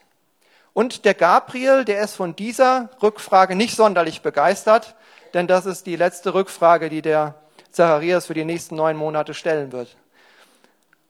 Und 0.74 1.04
der 1.06 1.14
Gabriel, 1.14 1.84
der 1.84 2.02
ist 2.02 2.16
von 2.16 2.36
dieser 2.36 2.90
Rückfrage 3.02 3.56
nicht 3.56 3.76
sonderlich 3.76 4.22
begeistert, 4.22 4.96
denn 5.34 5.48
das 5.48 5.66
ist 5.66 5.86
die 5.86 5.96
letzte 5.96 6.34
Rückfrage, 6.34 6.90
die 6.90 7.02
der 7.02 7.36
Zacharias 7.72 8.28
für 8.28 8.34
die 8.34 8.46
nächsten 8.46 8.76
neun 8.76 8.98
Monate 8.98 9.34
stellen 9.34 9.72
wird. 9.72 9.96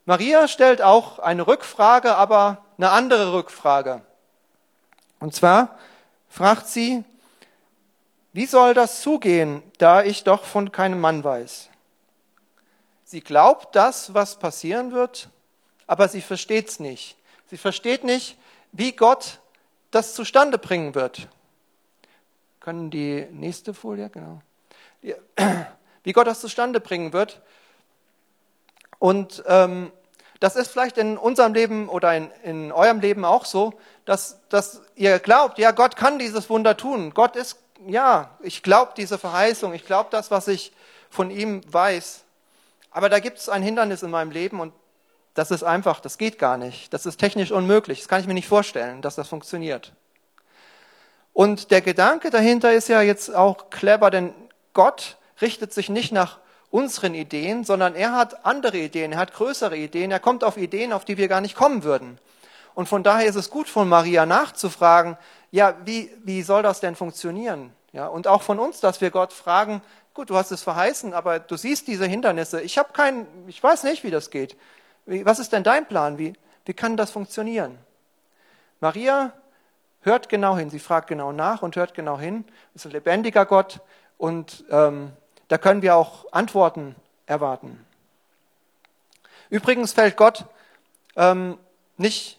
Maria 0.06 0.48
stellt 0.48 0.82
auch 0.82 1.20
eine 1.20 1.46
Rückfrage, 1.46 2.16
aber 2.16 2.66
eine 2.78 2.90
andere 2.90 3.34
Rückfrage. 3.34 4.02
Und 5.20 5.36
zwar 5.36 5.78
fragt 6.28 6.68
sie, 6.68 7.04
wie 8.34 8.46
soll 8.46 8.74
das 8.74 9.02
zugehen, 9.02 9.62
da 9.78 10.04
ich 10.04 10.24
doch 10.24 10.46
von 10.46 10.72
keinem 10.72 11.02
Mann 11.02 11.24
weiß? 11.24 11.70
Sie 13.04 13.22
glaubt 13.22 13.76
das, 13.76 14.14
was 14.14 14.40
passieren 14.40 14.92
wird, 14.94 15.30
aber 15.86 16.08
sie 16.08 16.22
versteht 16.22 16.70
es 16.70 16.80
nicht. 16.80 17.18
Sie 17.50 17.58
versteht 17.58 18.06
nicht, 18.06 18.38
wie 18.72 18.94
Gott 18.94 19.40
das 19.92 20.16
zustande 20.16 20.58
bringen 20.58 20.96
wird. 20.96 21.28
Können 22.62 22.90
die 22.90 23.28
nächste 23.32 23.74
Folie, 23.74 24.10
genau. 24.10 24.42
Wie 26.04 26.14
Gott 26.14 26.28
das 26.28 26.42
zustande 26.42 26.80
bringen 26.80 27.12
wird. 27.12 27.42
Und 29.00 29.44
ähm, 29.48 29.92
das 30.40 30.56
ist 30.56 30.72
vielleicht 30.72 30.98
in 30.98 31.18
unserem 31.18 31.54
Leben 31.54 31.90
oder 31.90 32.16
in, 32.16 32.32
in 32.44 32.72
eurem 32.72 33.00
Leben 33.00 33.26
auch 33.26 33.46
so, 33.46 33.74
dass, 34.06 34.40
dass 34.50 34.82
ihr 34.96 35.20
glaubt, 35.20 35.58
ja, 35.60 35.72
Gott 35.72 35.96
kann 35.96 36.20
dieses 36.20 36.50
Wunder 36.50 36.78
tun. 36.78 37.14
Gott 37.14 37.36
ist, 37.36 37.58
ja, 37.88 38.38
ich 38.42 38.64
glaube 38.64 38.94
diese 38.98 39.18
Verheißung, 39.18 39.74
ich 39.74 39.86
glaube 39.86 40.10
das, 40.12 40.32
was 40.32 40.48
ich 40.48 40.72
von 41.10 41.30
ihm 41.32 41.62
weiß. 41.72 42.24
Aber 42.92 43.10
da 43.10 43.20
gibt 43.20 43.38
es 43.38 43.50
ein 43.50 43.64
Hindernis 43.64 44.04
in 44.04 44.12
meinem 44.12 44.32
Leben 44.32 44.60
und 44.60 44.74
das 45.34 45.52
ist 45.52 45.64
einfach, 45.64 46.02
das 46.02 46.18
geht 46.18 46.40
gar 46.40 46.58
nicht. 46.58 46.94
Das 46.94 47.06
ist 47.06 47.18
technisch 47.18 47.52
unmöglich. 47.52 48.00
Das 48.00 48.08
kann 48.08 48.20
ich 48.20 48.28
mir 48.28 48.34
nicht 48.34 48.48
vorstellen, 48.48 49.02
dass 49.02 49.16
das 49.16 49.30
funktioniert. 49.30 49.94
Und 51.34 51.72
der 51.72 51.82
Gedanke 51.82 52.30
dahinter 52.30 52.74
ist 52.74 52.90
ja 52.90 53.02
jetzt 53.02 53.34
auch 53.34 53.70
clever, 53.70 54.12
denn 54.12 54.34
Gott 54.74 55.18
richtet 55.42 55.74
sich 55.74 55.90
nicht 55.90 56.12
nach 56.12 56.40
unseren 56.70 57.14
Ideen, 57.14 57.64
sondern 57.64 57.96
er 57.96 58.14
hat 58.14 58.46
andere 58.46 58.78
Ideen, 58.78 59.14
er 59.14 59.20
hat 59.20 59.34
größere 59.34 59.78
Ideen, 59.78 60.12
er 60.12 60.20
kommt 60.20 60.44
auf 60.44 60.58
Ideen, 60.58 60.94
auf 60.94 61.06
die 61.06 61.18
wir 61.18 61.28
gar 61.28 61.42
nicht 61.42 61.56
kommen 61.56 61.84
würden. 61.84 62.18
Und 62.74 62.88
von 62.88 63.04
daher 63.04 63.28
ist 63.28 63.36
es 63.36 63.50
gut 63.50 63.68
von 63.68 63.90
Maria 63.90 64.26
nachzufragen, 64.26 65.18
ja, 65.52 65.76
wie, 65.86 66.12
wie 66.24 66.42
soll 66.42 66.64
das 66.64 66.80
denn 66.80 66.96
funktionieren? 66.96 67.74
Ja, 67.94 68.08
und 68.08 68.28
auch 68.28 68.42
von 68.42 68.58
uns, 68.58 68.80
dass 68.80 69.02
wir 69.02 69.12
Gott 69.12 69.34
fragen, 69.34 69.82
Gut, 70.14 70.30
du 70.30 70.36
hast 70.36 70.52
es 70.52 70.62
verheißen, 70.62 71.14
aber 71.14 71.40
du 71.40 71.56
siehst 71.56 71.88
diese 71.88 72.06
Hindernisse. 72.06 72.62
Ich 72.62 72.78
habe 72.78 72.92
keinen, 72.92 73.26
ich 73.48 73.64
weiß 73.64 73.84
nicht, 73.84 74.04
wie 74.04 74.12
das 74.12 74.30
geht. 74.30 74.58
Wie, 75.06 75.26
was 75.26 75.40
ist 75.40 75.54
denn 75.54 75.64
dein 75.64 75.88
Plan? 75.88 76.18
Wie, 76.18 76.34
wie 76.66 76.74
kann 76.74 76.98
das 76.98 77.12
funktionieren? 77.12 77.78
Maria 78.82 79.32
hört 80.02 80.28
genau 80.28 80.58
hin, 80.58 80.70
sie 80.70 80.80
fragt 80.80 81.08
genau 81.08 81.32
nach 81.32 81.62
und 81.62 81.78
hört 81.78 81.94
genau 81.94 82.20
hin. 82.20 82.44
Das 82.74 82.82
ist 82.82 82.86
ein 82.88 82.92
lebendiger 82.92 83.46
Gott 83.46 83.80
und 84.18 84.66
ähm, 84.70 85.14
da 85.48 85.58
können 85.58 85.82
wir 85.82 85.96
auch 85.96 86.26
Antworten 86.34 86.96
erwarten. 87.26 87.86
Übrigens 89.50 89.94
fällt 89.94 90.18
Gott 90.18 90.46
ähm, 91.16 91.58
nicht 91.96 92.38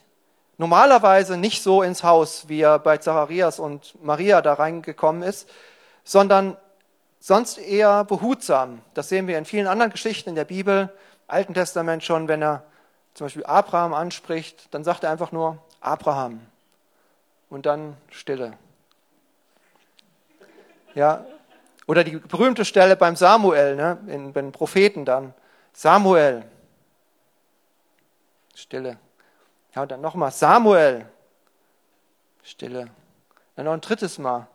normalerweise 0.62 1.36
nicht 1.36 1.60
so 1.60 1.82
ins 1.82 2.04
Haus, 2.04 2.48
wie 2.48 2.60
er 2.60 2.78
bei 2.78 2.96
Zacharias 2.96 3.58
und 3.58 4.00
Maria 4.00 4.42
da 4.42 4.54
reingekommen 4.54 5.24
ist, 5.24 5.50
sondern 6.04 6.56
sonst 7.18 7.58
eher 7.58 8.04
behutsam. 8.04 8.80
Das 8.94 9.08
sehen 9.08 9.26
wir 9.26 9.38
in 9.38 9.44
vielen 9.44 9.66
anderen 9.66 9.90
Geschichten 9.90 10.28
in 10.28 10.36
der 10.36 10.44
Bibel, 10.44 10.88
Alten 11.26 11.52
Testament 11.52 12.04
schon, 12.04 12.28
wenn 12.28 12.42
er 12.42 12.62
zum 13.14 13.24
Beispiel 13.24 13.44
Abraham 13.44 13.92
anspricht, 13.92 14.68
dann 14.70 14.84
sagt 14.84 15.02
er 15.02 15.10
einfach 15.10 15.32
nur 15.32 15.58
Abraham 15.80 16.40
und 17.50 17.66
dann 17.66 17.96
Stille. 18.08 18.52
Ja, 20.94 21.24
oder 21.88 22.04
die 22.04 22.18
berühmte 22.18 22.64
Stelle 22.64 22.94
beim 22.94 23.16
Samuel, 23.16 23.74
ne, 23.74 23.98
in, 24.06 24.32
den 24.32 24.52
Propheten 24.52 25.04
dann. 25.04 25.34
Samuel. 25.72 26.44
Stille. 28.54 28.98
Ja, 29.74 29.82
und 29.82 29.90
dann 29.90 30.00
nochmal 30.00 30.30
Samuel. 30.30 31.06
Stille. 32.42 32.90
Dann 33.56 33.66
noch 33.66 33.72
ein 33.72 33.80
drittes 33.80 34.18
Mal. 34.18 34.46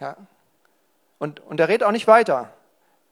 Ja, 0.00 0.16
und, 1.24 1.40
und 1.40 1.58
er 1.58 1.68
redet 1.68 1.84
auch 1.84 1.92
nicht 1.92 2.06
weiter, 2.06 2.50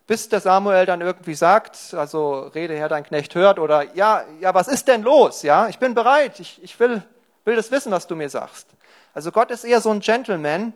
bis 0.06 0.28
der 0.28 0.40
Samuel 0.40 0.84
dann 0.84 1.00
irgendwie 1.00 1.34
sagt, 1.34 1.94
also 1.94 2.40
rede 2.40 2.74
her, 2.74 2.90
dein 2.90 3.04
Knecht 3.04 3.34
hört, 3.34 3.58
oder 3.58 3.94
ja, 3.94 4.24
ja, 4.40 4.52
was 4.52 4.68
ist 4.68 4.86
denn 4.88 5.02
los? 5.02 5.42
Ja, 5.42 5.68
ich 5.68 5.78
bin 5.78 5.94
bereit, 5.94 6.38
ich, 6.38 6.62
ich 6.62 6.78
will, 6.78 7.02
will 7.46 7.56
das 7.56 7.70
wissen, 7.70 7.90
was 7.90 8.06
du 8.06 8.14
mir 8.14 8.28
sagst. 8.28 8.66
Also 9.14 9.32
Gott 9.32 9.50
ist 9.50 9.64
eher 9.64 9.80
so 9.80 9.90
ein 9.90 10.00
Gentleman, 10.00 10.74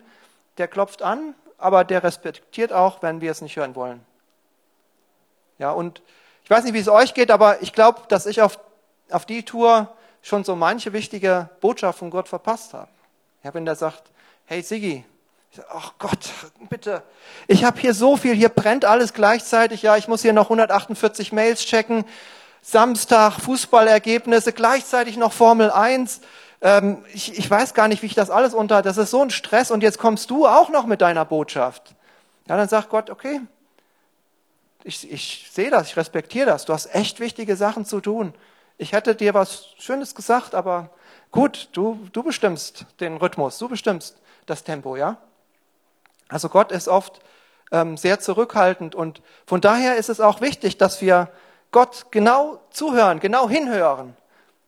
der 0.58 0.68
klopft 0.68 1.02
an, 1.02 1.34
aber 1.58 1.84
der 1.84 2.02
respektiert 2.02 2.72
auch, 2.72 3.02
wenn 3.02 3.20
wir 3.20 3.30
es 3.30 3.42
nicht 3.42 3.56
hören 3.56 3.74
wollen. 3.74 4.00
Ja, 5.58 5.72
und 5.72 6.00
ich 6.44 6.48
weiß 6.48 6.64
nicht, 6.64 6.72
wie 6.72 6.80
es 6.80 6.88
euch 6.88 7.12
geht, 7.12 7.30
aber 7.30 7.60
ich 7.62 7.74
glaube, 7.74 8.00
dass 8.08 8.24
ich 8.24 8.40
auf, 8.40 8.58
auf 9.10 9.26
die 9.26 9.44
Tour 9.44 9.94
schon 10.22 10.44
so 10.44 10.56
manche 10.56 10.92
wichtige 10.92 11.50
Botschaft 11.60 11.98
von 11.98 12.10
Gott 12.10 12.28
verpasst 12.28 12.74
habe. 12.74 12.90
Ja, 13.42 13.54
wenn 13.54 13.64
der 13.64 13.76
sagt, 13.76 14.10
hey 14.46 14.62
Sigi, 14.62 15.04
Ach 15.70 15.92
Gott, 15.98 16.30
bitte. 16.68 17.02
Ich 17.46 17.64
habe 17.64 17.80
hier 17.80 17.94
so 17.94 18.16
viel, 18.16 18.34
hier 18.34 18.48
brennt 18.48 18.84
alles 18.84 19.12
gleichzeitig. 19.12 19.82
Ja, 19.82 19.96
ich 19.96 20.08
muss 20.08 20.22
hier 20.22 20.32
noch 20.32 20.46
148 20.46 21.32
Mails 21.32 21.64
checken. 21.64 22.04
Samstag 22.62 23.40
Fußballergebnisse, 23.40 24.52
gleichzeitig 24.52 25.16
noch 25.16 25.32
Formel 25.32 25.70
1. 25.70 26.20
Ähm, 26.62 27.04
ich, 27.14 27.38
ich 27.38 27.50
weiß 27.50 27.74
gar 27.74 27.88
nicht, 27.88 28.02
wie 28.02 28.06
ich 28.06 28.14
das 28.14 28.28
alles 28.28 28.54
unter. 28.54 28.82
Das 28.82 28.96
ist 28.96 29.10
so 29.10 29.22
ein 29.22 29.30
Stress 29.30 29.70
und 29.70 29.82
jetzt 29.82 29.98
kommst 29.98 30.30
du 30.30 30.46
auch 30.46 30.68
noch 30.68 30.86
mit 30.86 31.00
deiner 31.00 31.24
Botschaft. 31.24 31.94
Ja, 32.48 32.56
dann 32.56 32.68
sagt 32.68 32.90
Gott, 32.90 33.08
okay, 33.08 33.40
ich, 34.84 35.10
ich 35.10 35.48
sehe 35.52 35.70
das, 35.70 35.88
ich 35.88 35.96
respektiere 35.96 36.46
das. 36.46 36.64
Du 36.64 36.72
hast 36.72 36.94
echt 36.94 37.18
wichtige 37.20 37.56
Sachen 37.56 37.84
zu 37.84 38.00
tun. 38.00 38.34
Ich 38.78 38.92
hätte 38.92 39.14
dir 39.14 39.32
was 39.32 39.68
Schönes 39.78 40.14
gesagt, 40.14 40.54
aber 40.54 40.90
gut, 41.30 41.70
du, 41.72 42.08
du 42.12 42.22
bestimmst 42.22 42.84
den 43.00 43.16
Rhythmus, 43.16 43.58
du 43.58 43.68
bestimmst 43.68 44.20
das 44.44 44.64
Tempo, 44.64 44.96
ja? 44.96 45.16
Also 46.28 46.48
Gott 46.48 46.72
ist 46.72 46.88
oft 46.88 47.20
ähm, 47.72 47.96
sehr 47.96 48.20
zurückhaltend 48.20 48.94
und 48.94 49.22
von 49.46 49.60
daher 49.60 49.96
ist 49.96 50.08
es 50.08 50.20
auch 50.20 50.40
wichtig, 50.40 50.76
dass 50.76 51.00
wir 51.00 51.30
Gott 51.72 52.06
genau 52.10 52.60
zuhören, 52.70 53.20
genau 53.20 53.48
hinhören, 53.48 54.16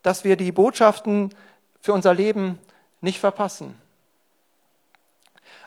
dass 0.03 0.25
wir 0.25 0.37
die 0.37 0.53
Botschaften 0.53 1.35
für 1.81 1.93
unser 1.93 2.15
Leben 2.15 2.59
nicht 3.01 3.21
verpassen. 3.21 3.81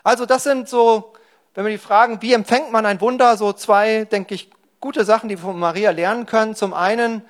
Also 0.02 0.26
das 0.26 0.42
sind 0.42 0.68
so, 0.68 1.12
wenn 1.54 1.64
wir 1.64 1.72
die 1.72 1.78
fragen, 1.78 2.22
wie 2.22 2.32
empfängt 2.32 2.72
man 2.72 2.86
ein 2.86 3.00
Wunder, 3.00 3.36
so 3.36 3.52
zwei, 3.52 4.04
denke 4.04 4.34
ich, 4.34 4.50
gute 4.80 5.04
Sachen, 5.04 5.28
die 5.28 5.38
wir 5.38 5.44
von 5.44 5.58
Maria 5.58 5.90
lernen 5.92 6.26
können. 6.26 6.54
Zum 6.54 6.74
einen 6.74 7.22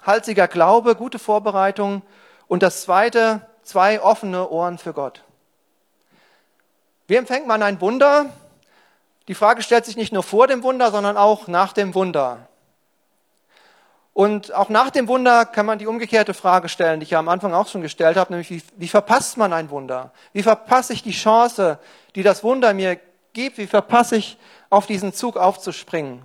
waghalsiger 0.00 0.48
Glaube, 0.48 0.94
gute 0.94 1.18
Vorbereitung 1.18 2.02
und 2.46 2.62
das 2.62 2.82
zweite, 2.82 3.42
zwei 3.62 4.00
offene 4.00 4.48
Ohren 4.48 4.78
für 4.78 4.92
Gott. 4.92 5.22
Wie 7.06 7.16
empfängt 7.16 7.46
man 7.46 7.62
ein 7.62 7.80
Wunder? 7.80 8.26
Die 9.28 9.34
Frage 9.34 9.62
stellt 9.62 9.84
sich 9.84 9.96
nicht 9.96 10.12
nur 10.12 10.22
vor 10.22 10.46
dem 10.46 10.62
Wunder, 10.62 10.90
sondern 10.90 11.16
auch 11.16 11.48
nach 11.48 11.72
dem 11.72 11.94
Wunder. 11.94 12.48
Und 14.14 14.52
auch 14.52 14.68
nach 14.68 14.90
dem 14.90 15.06
Wunder 15.06 15.44
kann 15.44 15.64
man 15.64 15.78
die 15.78 15.86
umgekehrte 15.86 16.34
Frage 16.34 16.68
stellen, 16.68 17.00
die 17.00 17.04
ich 17.04 17.10
ja 17.10 17.18
am 17.18 17.28
Anfang 17.28 17.54
auch 17.54 17.68
schon 17.68 17.82
gestellt 17.82 18.16
habe, 18.16 18.32
nämlich 18.32 18.50
wie, 18.50 18.62
wie 18.76 18.88
verpasst 18.88 19.36
man 19.36 19.52
ein 19.52 19.70
Wunder? 19.70 20.12
Wie 20.32 20.42
verpasse 20.42 20.92
ich 20.92 21.02
die 21.02 21.12
Chance, 21.12 21.78
die 22.14 22.22
das 22.22 22.42
Wunder 22.42 22.74
mir 22.74 22.98
gibt? 23.32 23.58
Wie 23.58 23.66
verpasse 23.66 24.16
ich, 24.16 24.38
auf 24.70 24.86
diesen 24.86 25.14
Zug 25.14 25.36
aufzuspringen? 25.36 26.22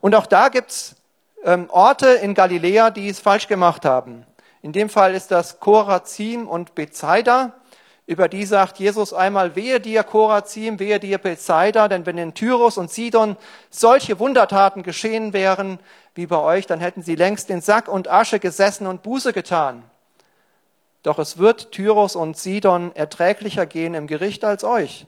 Und 0.00 0.14
auch 0.14 0.26
da 0.26 0.50
gibt's 0.50 0.94
ähm, 1.46 1.70
Orte 1.70 2.08
in 2.08 2.34
Galiläa, 2.34 2.90
die 2.90 3.08
es 3.08 3.20
falsch 3.20 3.46
gemacht 3.46 3.86
haben. 3.86 4.26
In 4.60 4.72
dem 4.72 4.90
Fall 4.90 5.14
ist 5.14 5.30
das 5.30 5.60
Korazim 5.60 6.48
und 6.48 6.74
Bethsaida. 6.74 7.54
Über 8.04 8.28
die 8.28 8.44
sagt 8.44 8.78
Jesus 8.78 9.12
einmal, 9.12 9.56
wehe 9.56 9.80
dir 9.80 10.02
Korazim, 10.02 10.78
wehe 10.78 11.00
dir 11.00 11.18
Bethsaida, 11.18 11.88
denn 11.88 12.04
wenn 12.04 12.18
in 12.18 12.34
Tyrus 12.34 12.78
und 12.78 12.90
Sidon 12.90 13.36
solche 13.70 14.18
Wundertaten 14.18 14.82
geschehen 14.82 15.32
wären 15.32 15.78
wie 16.14 16.26
bei 16.26 16.38
euch, 16.38 16.66
dann 16.66 16.80
hätten 16.80 17.02
sie 17.02 17.14
längst 17.14 17.48
in 17.48 17.60
Sack 17.60 17.88
und 17.88 18.08
Asche 18.08 18.38
gesessen 18.40 18.86
und 18.86 19.02
Buße 19.02 19.32
getan. 19.32 19.84
Doch 21.02 21.20
es 21.20 21.38
wird 21.38 21.70
Tyrus 21.70 22.16
und 22.16 22.36
Sidon 22.36 22.94
erträglicher 22.94 23.66
gehen 23.66 23.94
im 23.94 24.08
Gericht 24.08 24.44
als 24.44 24.64
euch, 24.64 25.06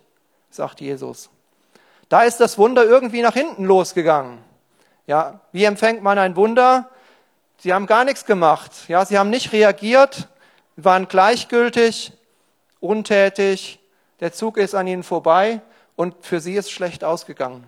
sagt 0.50 0.80
Jesus. 0.80 1.30
Da 2.08 2.22
ist 2.22 2.38
das 2.38 2.58
Wunder 2.58 2.84
irgendwie 2.84 3.22
nach 3.22 3.34
hinten 3.34 3.64
losgegangen. 3.64 4.47
Ja, 5.08 5.40
wie 5.52 5.64
empfängt 5.64 6.02
man 6.02 6.18
ein 6.18 6.36
Wunder? 6.36 6.90
Sie 7.60 7.72
haben 7.72 7.86
gar 7.86 8.04
nichts 8.04 8.26
gemacht. 8.26 8.70
Ja, 8.88 9.06
sie 9.06 9.18
haben 9.18 9.30
nicht 9.30 9.52
reagiert, 9.52 10.28
waren 10.76 11.08
gleichgültig, 11.08 12.12
untätig, 12.78 13.80
der 14.20 14.34
Zug 14.34 14.58
ist 14.58 14.74
an 14.74 14.86
ihnen 14.86 15.02
vorbei 15.02 15.62
und 15.96 16.14
für 16.20 16.40
sie 16.40 16.56
ist 16.56 16.70
schlecht 16.70 17.04
ausgegangen. 17.04 17.66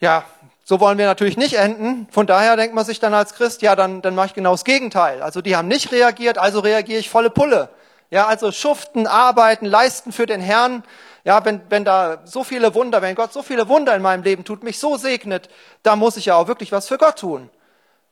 Ja, 0.00 0.24
so 0.64 0.80
wollen 0.80 0.96
wir 0.96 1.04
natürlich 1.04 1.36
nicht 1.36 1.54
enden. 1.54 2.08
Von 2.10 2.26
daher 2.26 2.56
denkt 2.56 2.74
man 2.74 2.86
sich 2.86 2.98
dann 3.00 3.12
als 3.12 3.34
Christ, 3.34 3.60
ja, 3.60 3.76
dann, 3.76 4.00
dann 4.00 4.14
mache 4.14 4.28
ich 4.28 4.34
genau 4.34 4.52
das 4.52 4.64
Gegenteil. 4.64 5.20
Also 5.20 5.42
die 5.42 5.56
haben 5.56 5.68
nicht 5.68 5.92
reagiert, 5.92 6.38
also 6.38 6.60
reagiere 6.60 7.00
ich 7.00 7.10
volle 7.10 7.28
Pulle. 7.28 7.68
Ja, 8.08 8.28
also 8.28 8.50
schuften, 8.50 9.06
arbeiten, 9.06 9.66
leisten 9.66 10.10
für 10.10 10.24
den 10.24 10.40
Herrn. 10.40 10.84
Ja, 11.24 11.42
wenn, 11.46 11.62
wenn 11.70 11.84
da 11.84 12.20
so 12.26 12.44
viele 12.44 12.74
Wunder, 12.74 13.00
wenn 13.00 13.14
Gott 13.14 13.32
so 13.32 13.42
viele 13.42 13.68
Wunder 13.68 13.96
in 13.96 14.02
meinem 14.02 14.22
Leben 14.22 14.44
tut, 14.44 14.62
mich 14.62 14.78
so 14.78 14.98
segnet, 14.98 15.48
da 15.82 15.96
muss 15.96 16.18
ich 16.18 16.26
ja 16.26 16.36
auch 16.36 16.48
wirklich 16.48 16.70
was 16.70 16.86
für 16.86 16.98
Gott 16.98 17.18
tun. 17.18 17.48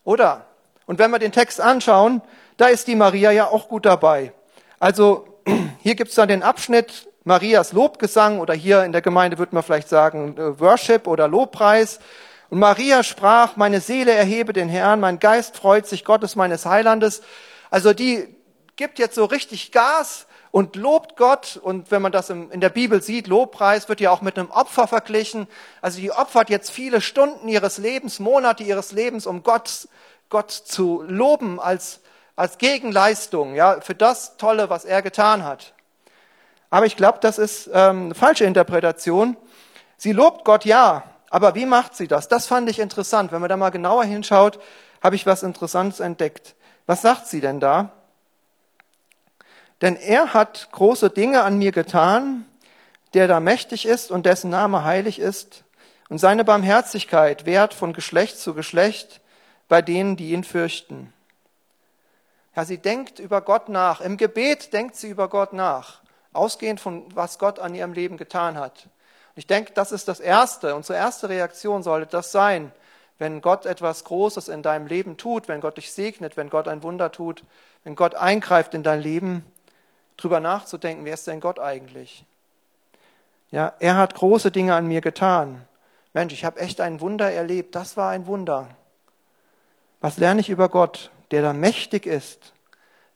Oder? 0.02 0.47
Und 0.87 0.99
wenn 0.99 1.11
wir 1.11 1.19
den 1.19 1.33
Text 1.33 1.61
anschauen, 1.61 2.23
da 2.57 2.66
ist 2.66 2.87
die 2.87 2.97
Maria 2.97 3.31
ja 3.31 3.47
auch 3.47 3.69
gut 3.69 3.85
dabei. 3.85 4.33
Also 4.78 5.26
hier 5.83 5.95
gibt's 5.95 6.14
dann 6.14 6.28
den 6.28 6.42
Abschnitt 6.42 7.09
Marias 7.25 7.73
Lobgesang 7.73 8.40
oder 8.40 8.54
hier 8.54 8.83
in 8.83 8.92
der 8.92 9.02
Gemeinde 9.02 9.38
würde 9.38 9.54
man 9.54 9.62
vielleicht 9.62 9.88
sagen 9.88 10.37
äh, 10.37 10.59
Worship 10.59 11.07
oder 11.07 11.28
Lobpreis. 11.28 12.00
Und 12.49 12.59
Maria 12.59 13.02
sprach, 13.02 13.57
meine 13.57 13.81
Seele 13.81 14.12
erhebe 14.12 14.52
den 14.52 14.69
Herrn, 14.69 15.00
mein 15.00 15.19
Geist 15.19 15.57
freut 15.57 15.87
sich 15.87 16.04
Gottes 16.04 16.35
meines 16.35 16.66
Heilandes. 16.66 17.23
Also 17.71 17.92
die 17.92 18.35
gibt 18.76 18.99
jetzt 18.99 19.14
so 19.14 19.26
richtig 19.26 19.71
Gas 19.71 20.26
und 20.52 20.76
lobt 20.76 21.16
Gott. 21.16 21.59
Und 21.61 21.90
wenn 21.90 22.02
man 22.02 22.12
das 22.12 22.30
in 22.30 22.61
der 22.61 22.68
Bibel 22.68 23.02
sieht, 23.02 23.26
Lobpreis 23.26 23.88
wird 23.88 24.00
ja 24.00 24.12
auch 24.12 24.21
mit 24.21 24.38
einem 24.38 24.52
Opfer 24.52 24.87
verglichen. 24.87 25.49
Also 25.80 26.00
die 26.00 26.12
opfert 26.12 26.49
jetzt 26.49 26.71
viele 26.71 27.00
Stunden 27.00 27.49
ihres 27.49 27.78
Lebens, 27.78 28.21
Monate 28.21 28.62
ihres 28.62 28.92
Lebens, 28.92 29.26
um 29.26 29.42
Gott, 29.42 29.88
Gott 30.28 30.52
zu 30.52 31.02
loben 31.09 31.59
als 31.59 32.02
als 32.37 32.59
Gegenleistung, 32.59 33.54
ja, 33.54 33.80
für 33.80 33.94
das 33.94 34.37
Tolle, 34.37 34.71
was 34.71 34.85
er 34.85 35.02
getan 35.02 35.44
hat. 35.44 35.75
Aber 36.71 36.86
ich 36.86 36.97
glaube, 36.97 37.19
das 37.21 37.38
ist 37.38 37.69
ähm, 37.73 38.06
eine 38.06 38.15
falsche 38.15 38.45
Interpretation. 38.45 39.36
Sie 39.97 40.12
lobt 40.12 40.45
Gott 40.45 40.65
ja, 40.65 41.04
aber 41.30 41.54
wie 41.54 41.67
macht 41.67 41.95
sie 41.95 42.08
das? 42.08 42.28
Das 42.28 42.47
fand 42.47 42.69
ich 42.71 42.78
interessant. 42.78 43.32
Wenn 43.32 43.41
man 43.41 43.50
da 43.50 43.56
mal 43.56 43.71
genauer 43.71 44.04
hinschaut, 44.04 44.58
habe 45.02 45.17
ich 45.17 45.26
was 45.26 45.43
Interessantes 45.43 46.00
entdeckt. 46.00 46.54
Was 46.86 47.02
sagt 47.02 47.26
sie 47.26 47.41
denn 47.41 47.60
da? 47.60 47.93
Denn 49.82 49.97
er 49.97 50.32
hat 50.32 50.68
große 50.73 51.10
Dinge 51.10 51.42
an 51.42 51.58
mir 51.58 51.73
getan, 51.73 52.47
der 53.14 53.28
da 53.28 53.40
mächtig 53.40 53.84
ist 53.84 54.10
und 54.10 54.25
dessen 54.25 54.49
Name 54.49 54.84
heilig 54.84 55.18
ist, 55.18 55.64
und 56.08 56.18
seine 56.18 56.45
Barmherzigkeit 56.45 57.47
währt 57.47 57.73
von 57.75 57.92
Geschlecht 57.95 58.38
zu 58.38 58.54
Geschlecht 58.54 59.21
bei 59.68 59.80
denen, 59.80 60.16
die 60.16 60.32
ihn 60.32 60.45
fürchten. 60.45 61.12
Ja, 62.54 62.66
sie 62.66 62.76
denkt 62.76 63.18
über 63.18 63.40
Gott 63.40 63.71
nach. 63.71 64.02
Im 64.02 64.18
Gebet 64.18 64.75
denkt 64.75 64.95
sie 64.95 65.08
über 65.08 65.28
Gott 65.28 65.54
nach, 65.54 66.02
ausgehend 66.34 66.80
von 66.80 67.06
was 67.14 67.38
Gott 67.38 67.58
an 67.58 67.75
ihrem 67.75 67.95
Leben 67.95 68.18
getan 68.18 68.58
hat. 68.58 68.88
Ich 69.36 69.47
denke, 69.47 69.73
das 69.73 69.90
ist 69.90 70.06
das 70.06 70.21
Erste. 70.21 70.75
Unsere 70.75 70.99
erste 70.99 71.30
Reaktion 71.30 71.82
sollte 71.82 72.10
das 72.10 72.30
sein, 72.30 72.73
wenn 73.18 73.40
Gott 73.40 73.64
etwas 73.64 74.04
Großes 74.04 74.49
in 74.49 74.62
deinem 74.62 74.86
Leben 74.86 75.16
tut, 75.16 75.49
wenn 75.49 75.62
Gott 75.62 75.78
dich 75.78 75.92
segnet, 75.92 76.36
wenn 76.36 76.50
Gott 76.50 76.68
ein 76.68 76.82
Wunder 76.82 77.10
tut, 77.10 77.42
wenn 77.84 77.95
Gott 77.95 78.14
eingreift 78.14 78.75
in 78.75 78.82
dein 78.82 79.00
Leben, 79.00 79.47
drüber 80.23 80.41
nachzudenken, 80.41 81.04
wer 81.04 81.15
ist 81.15 81.26
denn 81.26 81.41
Gott 81.41 81.58
eigentlich? 81.58 82.25
Ja, 83.50 83.75
er 83.80 83.97
hat 83.97 84.15
große 84.15 84.50
Dinge 84.50 84.75
an 84.75 84.87
mir 84.87 85.00
getan. 85.00 85.67
Mensch, 86.15 86.32
ich 86.32 86.45
habe 86.45 86.61
echt 86.61 86.80
ein 86.80 87.00
Wunder 87.00 87.30
erlebt. 87.30 87.75
Das 87.75 87.97
war 87.97 88.11
ein 88.11 88.26
Wunder. 88.26 88.69
Was 90.00 90.19
lerne 90.19 90.41
ich 90.41 90.50
über 90.50 90.69
Gott? 90.69 91.11
der 91.32 91.43
da 91.43 91.52
mächtig 91.52 92.06
ist. 92.06 92.52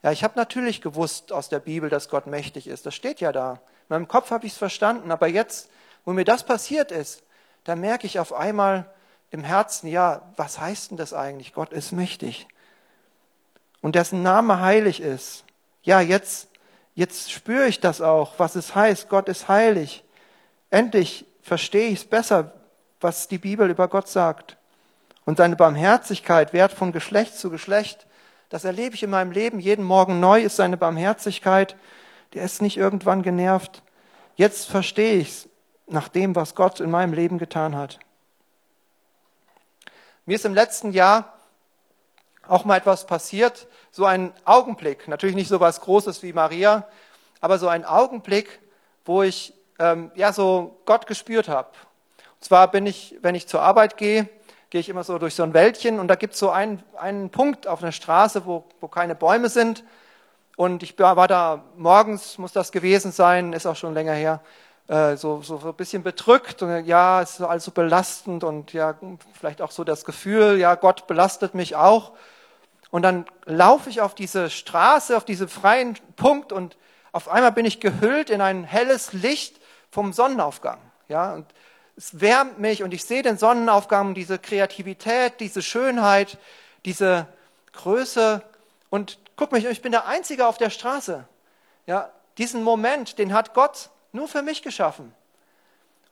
Ja, 0.02 0.10
ich 0.10 0.24
habe 0.24 0.34
natürlich 0.36 0.80
gewusst 0.80 1.32
aus 1.32 1.48
der 1.48 1.60
Bibel, 1.60 1.90
dass 1.90 2.08
Gott 2.08 2.26
mächtig 2.26 2.66
ist. 2.66 2.86
Das 2.86 2.94
steht 2.94 3.20
ja 3.20 3.30
da. 3.30 3.52
In 3.52 3.58
meinem 3.90 4.08
Kopf 4.08 4.30
habe 4.30 4.46
ich 4.46 4.52
es 4.52 4.58
verstanden. 4.58 5.12
Aber 5.12 5.26
jetzt, 5.26 5.68
wo 6.04 6.12
mir 6.12 6.24
das 6.24 6.42
passiert 6.44 6.90
ist, 6.90 7.22
da 7.64 7.76
merke 7.76 8.06
ich 8.06 8.18
auf 8.18 8.32
einmal 8.32 8.90
im 9.30 9.44
Herzen, 9.44 9.88
ja, 9.88 10.22
was 10.36 10.58
heißt 10.58 10.90
denn 10.90 10.96
das 10.96 11.12
eigentlich? 11.12 11.52
Gott 11.52 11.72
ist 11.72 11.92
mächtig. 11.92 12.48
Und 13.82 13.94
dessen 13.94 14.22
Name 14.22 14.60
heilig 14.60 15.00
ist. 15.00 15.44
Ja, 15.82 16.00
jetzt, 16.00 16.48
jetzt 16.96 17.30
spüre 17.30 17.68
ich 17.68 17.78
das 17.78 18.00
auch, 18.00 18.34
was 18.38 18.56
es 18.56 18.74
heißt. 18.74 19.08
Gott 19.08 19.28
ist 19.28 19.46
heilig. 19.46 20.02
Endlich 20.70 21.26
verstehe 21.42 21.90
ich 21.90 22.00
es 22.00 22.04
besser, 22.04 22.52
was 23.00 23.28
die 23.28 23.38
Bibel 23.38 23.70
über 23.70 23.86
Gott 23.86 24.08
sagt. 24.08 24.56
Und 25.24 25.36
seine 25.36 25.54
Barmherzigkeit 25.54 26.52
währt 26.52 26.72
von 26.72 26.90
Geschlecht 26.90 27.38
zu 27.38 27.50
Geschlecht. 27.50 28.06
Das 28.48 28.64
erlebe 28.64 28.96
ich 28.96 29.02
in 29.02 29.10
meinem 29.10 29.30
Leben. 29.30 29.60
Jeden 29.60 29.84
Morgen 29.84 30.18
neu 30.18 30.42
ist 30.42 30.56
seine 30.56 30.76
Barmherzigkeit. 30.76 31.76
Der 32.34 32.44
ist 32.44 32.62
nicht 32.62 32.76
irgendwann 32.76 33.22
genervt. 33.22 33.82
Jetzt 34.34 34.68
verstehe 34.68 35.18
ich 35.18 35.28
es 35.28 35.48
nach 35.86 36.08
dem, 36.08 36.34
was 36.34 36.54
Gott 36.54 36.80
in 36.80 36.90
meinem 36.90 37.12
Leben 37.12 37.38
getan 37.38 37.76
hat. 37.76 37.98
Mir 40.24 40.34
ist 40.34 40.44
im 40.44 40.54
letzten 40.54 40.92
Jahr 40.92 41.35
auch 42.48 42.64
mal 42.64 42.76
etwas 42.76 43.06
passiert, 43.06 43.66
so 43.90 44.04
ein 44.04 44.32
Augenblick, 44.44 45.08
natürlich 45.08 45.36
nicht 45.36 45.48
so 45.48 45.60
was 45.60 45.80
Großes 45.80 46.22
wie 46.22 46.32
Maria, 46.32 46.86
aber 47.40 47.58
so 47.58 47.68
ein 47.68 47.84
Augenblick, 47.84 48.60
wo 49.04 49.22
ich 49.22 49.54
ähm, 49.78 50.10
ja 50.14 50.32
so 50.32 50.80
Gott 50.84 51.06
gespürt 51.06 51.48
habe. 51.48 51.68
Und 52.34 52.44
zwar 52.44 52.70
bin 52.70 52.86
ich, 52.86 53.16
wenn 53.22 53.34
ich 53.34 53.46
zur 53.46 53.62
Arbeit 53.62 53.96
gehe, 53.96 54.28
gehe 54.70 54.80
ich 54.80 54.88
immer 54.88 55.04
so 55.04 55.18
durch 55.18 55.34
so 55.34 55.42
ein 55.42 55.54
Wäldchen 55.54 56.00
und 56.00 56.08
da 56.08 56.16
gibt 56.16 56.34
es 56.34 56.40
so 56.40 56.50
einen, 56.50 56.82
einen 56.96 57.30
Punkt 57.30 57.66
auf 57.66 57.82
einer 57.82 57.92
Straße, 57.92 58.46
wo, 58.46 58.64
wo 58.80 58.88
keine 58.88 59.14
Bäume 59.14 59.48
sind. 59.48 59.84
Und 60.56 60.82
ich 60.82 60.98
war 60.98 61.28
da 61.28 61.64
morgens, 61.76 62.38
muss 62.38 62.52
das 62.52 62.72
gewesen 62.72 63.12
sein, 63.12 63.52
ist 63.52 63.66
auch 63.66 63.76
schon 63.76 63.94
länger 63.94 64.14
her, 64.14 64.40
äh, 64.88 65.16
so, 65.16 65.42
so, 65.42 65.58
so 65.58 65.68
ein 65.68 65.74
bisschen 65.74 66.02
bedrückt 66.02 66.62
und 66.62 66.86
ja, 66.86 67.20
es 67.20 67.32
ist 67.32 67.40
alles 67.42 67.64
so 67.64 67.72
belastend 67.72 68.44
und 68.44 68.72
ja, 68.72 68.94
vielleicht 69.32 69.60
auch 69.60 69.70
so 69.70 69.84
das 69.84 70.04
Gefühl, 70.04 70.58
ja, 70.58 70.74
Gott 70.76 71.06
belastet 71.06 71.54
mich 71.54 71.76
auch. 71.76 72.12
Und 72.90 73.02
dann 73.02 73.26
laufe 73.44 73.90
ich 73.90 74.00
auf 74.00 74.14
diese 74.14 74.50
Straße, 74.50 75.16
auf 75.16 75.24
diesen 75.24 75.48
freien 75.48 75.98
Punkt 76.16 76.52
und 76.52 76.76
auf 77.12 77.28
einmal 77.28 77.52
bin 77.52 77.64
ich 77.64 77.80
gehüllt 77.80 78.30
in 78.30 78.40
ein 78.40 78.64
helles 78.64 79.12
Licht 79.12 79.60
vom 79.90 80.12
Sonnenaufgang. 80.12 80.78
Ja, 81.08 81.34
und 81.34 81.46
es 81.96 82.20
wärmt 82.20 82.58
mich 82.58 82.82
und 82.82 82.92
ich 82.92 83.04
sehe 83.04 83.22
den 83.22 83.38
Sonnenaufgang, 83.38 84.14
diese 84.14 84.38
Kreativität, 84.38 85.40
diese 85.40 85.62
Schönheit, 85.62 86.38
diese 86.84 87.26
Größe 87.72 88.42
und 88.90 89.18
guck 89.36 89.52
mich, 89.52 89.64
ich 89.64 89.82
bin 89.82 89.92
der 89.92 90.06
Einzige 90.06 90.46
auf 90.46 90.58
der 90.58 90.70
Straße. 90.70 91.26
Ja, 91.86 92.10
diesen 92.38 92.62
Moment, 92.62 93.18
den 93.18 93.32
hat 93.32 93.54
Gott 93.54 93.90
nur 94.12 94.28
für 94.28 94.42
mich 94.42 94.62
geschaffen. 94.62 95.14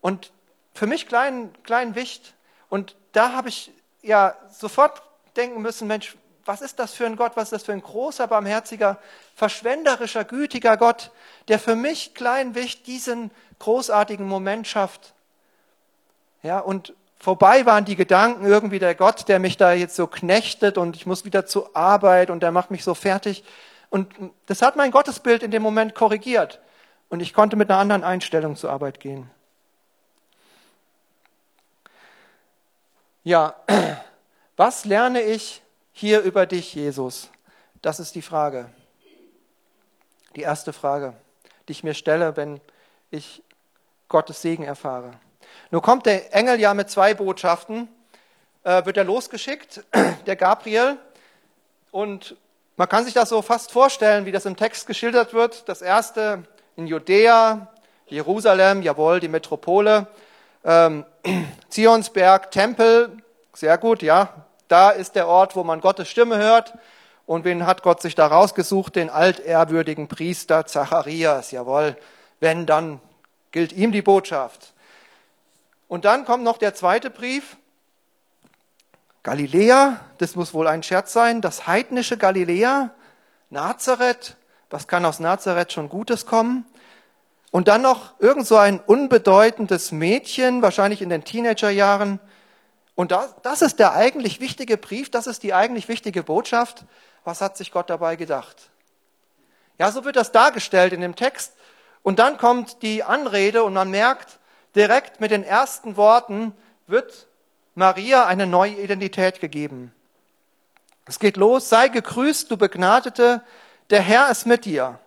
Und 0.01 0.33
für 0.75 0.87
mich 0.87 1.07
klein, 1.07 1.51
klein 1.63 1.95
Wicht. 1.95 2.35
Und 2.69 2.97
da 3.13 3.33
habe 3.33 3.49
ich 3.49 3.73
ja 4.03 4.37
sofort 4.51 5.03
denken 5.37 5.63
müssen, 5.63 5.89
Mensch, 5.89 6.17
was 6.45 6.61
ist 6.61 6.79
das 6.79 6.93
für 6.93 7.07
ein 7.07 7.17
Gott? 7.17 7.33
Was 7.37 7.45
ist 7.45 7.53
das 7.53 7.63
für 7.65 7.73
ein 7.73 7.83
großer, 7.83 8.27
barmherziger, 8.27 8.99
verschwenderischer, 9.35 10.25
gütiger 10.25 10.77
Gott, 10.77 11.11
der 11.49 11.59
für 11.59 11.77
mich 11.77 12.15
klein 12.15 12.55
Wicht 12.55 12.87
diesen 12.87 13.31
großartigen 13.59 14.27
Moment 14.27 14.67
schafft? 14.67 15.15
Ja, 16.43 16.59
und 16.59 16.93
vorbei 17.19 17.65
waren 17.65 17.87
die 17.87 17.97
Gedanken, 17.97 18.45
irgendwie 18.45 18.79
der 18.79 18.95
Gott, 18.95 19.29
der 19.29 19.39
mich 19.39 19.57
da 19.57 19.73
jetzt 19.73 19.97
so 19.97 20.07
knechtet 20.07 20.77
und 20.77 20.97
ich 20.97 21.07
muss 21.07 21.25
wieder 21.25 21.47
zur 21.47 21.75
Arbeit 21.75 22.29
und 22.29 22.43
der 22.43 22.53
macht 22.53 22.71
mich 22.71 22.85
so 22.85 22.95
fertig. 22.95 23.45
Und 23.89 24.13
das 24.47 24.61
hat 24.61 24.77
mein 24.77 24.91
Gottesbild 24.91 25.43
in 25.43 25.51
dem 25.51 25.63
Moment 25.63 25.95
korrigiert. 25.95 26.61
Und 27.09 27.21
ich 27.21 27.33
konnte 27.33 27.57
mit 27.57 27.71
einer 27.71 27.79
anderen 27.79 28.05
Einstellung 28.05 28.57
zur 28.57 28.71
Arbeit 28.71 29.01
gehen. 29.01 29.31
Ja, 33.23 33.55
was 34.57 34.85
lerne 34.85 35.23
ich 35.23 35.63
hier 35.97 36.21
über 36.23 36.45
dich, 36.45 36.75
Jesus? 36.75 37.31
Das 37.81 38.01
ist 38.01 38.17
die 38.17 38.23
Frage. 38.23 38.69
Die 40.35 40.43
erste 40.43 40.73
Frage, 40.73 41.15
die 41.69 41.73
ich 41.73 41.85
mir 41.85 41.95
stelle, 41.95 42.37
wenn 42.37 42.61
ich 43.11 43.43
Gottes 44.09 44.43
Segen 44.43 44.65
erfahre. 44.65 45.13
Nun 45.71 45.83
kommt 45.83 46.07
der 46.07 46.35
Engel 46.35 46.59
ja 46.59 46.75
mit 46.75 46.91
zwei 46.91 47.15
Botschaften, 47.15 47.89
äh, 48.65 48.85
wird 48.85 48.97
er 48.97 49.05
losgeschickt, 49.05 49.85
der 50.27 50.35
Gabriel. 50.35 50.99
Und 51.93 52.37
man 52.77 52.89
kann 52.89 53.05
sich 53.05 53.15
das 53.15 53.29
so 53.29 53.41
fast 53.41 53.71
vorstellen, 53.71 54.27
wie 54.27 54.33
das 54.33 54.47
im 54.47 54.57
Text 54.57 54.89
geschildert 54.89 55.33
wird. 55.33 55.69
Das 55.69 55.81
erste 55.81 56.43
in 56.75 56.89
Judäa, 56.89 57.73
Jerusalem, 58.09 58.83
jawohl, 58.83 59.21
die 59.21 59.29
Metropole, 59.29 60.09
ähm, 60.65 61.05
Zionsberg, 61.69 62.51
Tempel, 62.51 63.17
sehr 63.53 63.79
gut, 63.79 64.03
ja. 64.03 64.45
Da 64.75 64.91
ist 64.91 65.15
der 65.15 65.29
Ort, 65.29 65.55
wo 65.55 65.63
man 65.63 65.81
Gottes 65.81 66.09
Stimme 66.09 66.37
hört. 66.37 66.75
Und 67.27 67.45
wen 67.45 67.65
hat 67.65 67.85
Gott 67.85 68.03
sich 68.03 68.17
da 68.17 68.27
rausgesucht? 68.27 68.97
Den 68.97 69.09
altehrwürdigen 69.09 70.09
Priester 70.09 70.67
Zacharias, 70.67 71.53
jawohl. 71.53 71.97
Wenn, 72.41 72.67
dann 72.67 73.01
gilt 73.53 73.73
ihm 73.73 73.93
die 73.93 74.03
Botschaft. 74.03 74.73
Und 75.87 76.05
dann 76.05 76.25
kommt 76.25 76.43
noch 76.43 76.59
der 76.59 76.75
zweite 76.75 77.11
Brief. 77.11 77.57
Galiläa, 79.23 80.01
das 80.19 80.35
muss 80.35 80.53
wohl 80.53 80.67
ein 80.67 80.83
Scherz 80.83 81.13
sein, 81.13 81.41
das 81.41 81.69
heidnische 81.69 82.17
Galiläa, 82.17 82.91
Nazareth, 83.51 84.37
was 84.71 84.89
kann 84.89 85.07
aus 85.07 85.21
Nazareth 85.21 85.73
schon 85.73 85.89
Gutes 85.89 86.27
kommen? 86.27 86.67
Und 87.53 87.69
dann 87.69 87.83
noch 87.83 88.19
irgend 88.19 88.49
so 88.49 88.57
ein 88.57 88.81
unbedeutendes 88.81 89.93
Mädchen, 89.93 90.63
wahrscheinlich 90.63 91.01
in 91.01 91.11
den 91.11 91.23
Teenagerjahren. 91.23 92.19
Und 92.95 93.11
das, 93.11 93.35
das 93.43 93.63
ist 93.63 93.79
der 93.79 93.93
eigentlich 93.93 94.41
wichtige 94.41 94.77
Brief, 94.77 95.11
das 95.11 95.27
ist 95.27 95.43
die 95.43 95.55
eigentlich 95.55 95.89
wichtige 95.89 96.23
Botschaft. 96.23 96.85
Was 97.25 97.41
hat 97.41 97.57
sich 97.57 97.73
Gott 97.73 97.91
dabei 97.91 98.17
gedacht? 98.17 98.71
Ja, 99.79 99.91
so 99.91 100.05
wird 100.05 100.17
das 100.17 100.31
dargestellt 100.31 100.93
in 100.93 101.01
dem 101.01 101.17
Text. 101.17 101.55
Und 102.03 102.19
dann 102.19 102.39
kommt 102.39 102.83
die 102.83 103.03
Anrede 103.03 103.65
und 103.65 103.75
man 103.75 103.91
merkt, 103.91 104.39
direkt 104.77 105.21
mit 105.21 105.31
den 105.31 105.43
ersten 105.43 105.97
Worten 105.97 106.53
wird 106.87 107.27
Maria 107.75 108.27
eine 108.27 108.47
neue 108.47 108.75
Identität 108.75 109.41
gegeben. 109.41 109.93
Es 111.07 111.19
geht 111.19 111.37
los, 111.37 111.69
sei 111.69 111.89
gegrüßt, 111.89 112.51
du 112.51 112.57
Begnadete, 112.57 113.43
der 113.91 114.01
Herr 114.01 114.31
ist 114.31 114.47
mit 114.47 114.65
dir. 114.65 114.99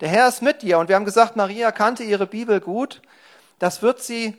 Der 0.00 0.08
Herr 0.08 0.28
ist 0.28 0.42
mit 0.42 0.62
dir. 0.62 0.78
Und 0.78 0.88
wir 0.88 0.96
haben 0.96 1.04
gesagt, 1.04 1.36
Maria 1.36 1.72
kannte 1.72 2.02
ihre 2.02 2.26
Bibel 2.26 2.60
gut. 2.60 3.02
Das 3.58 3.82
wird 3.82 4.02
sie 4.02 4.36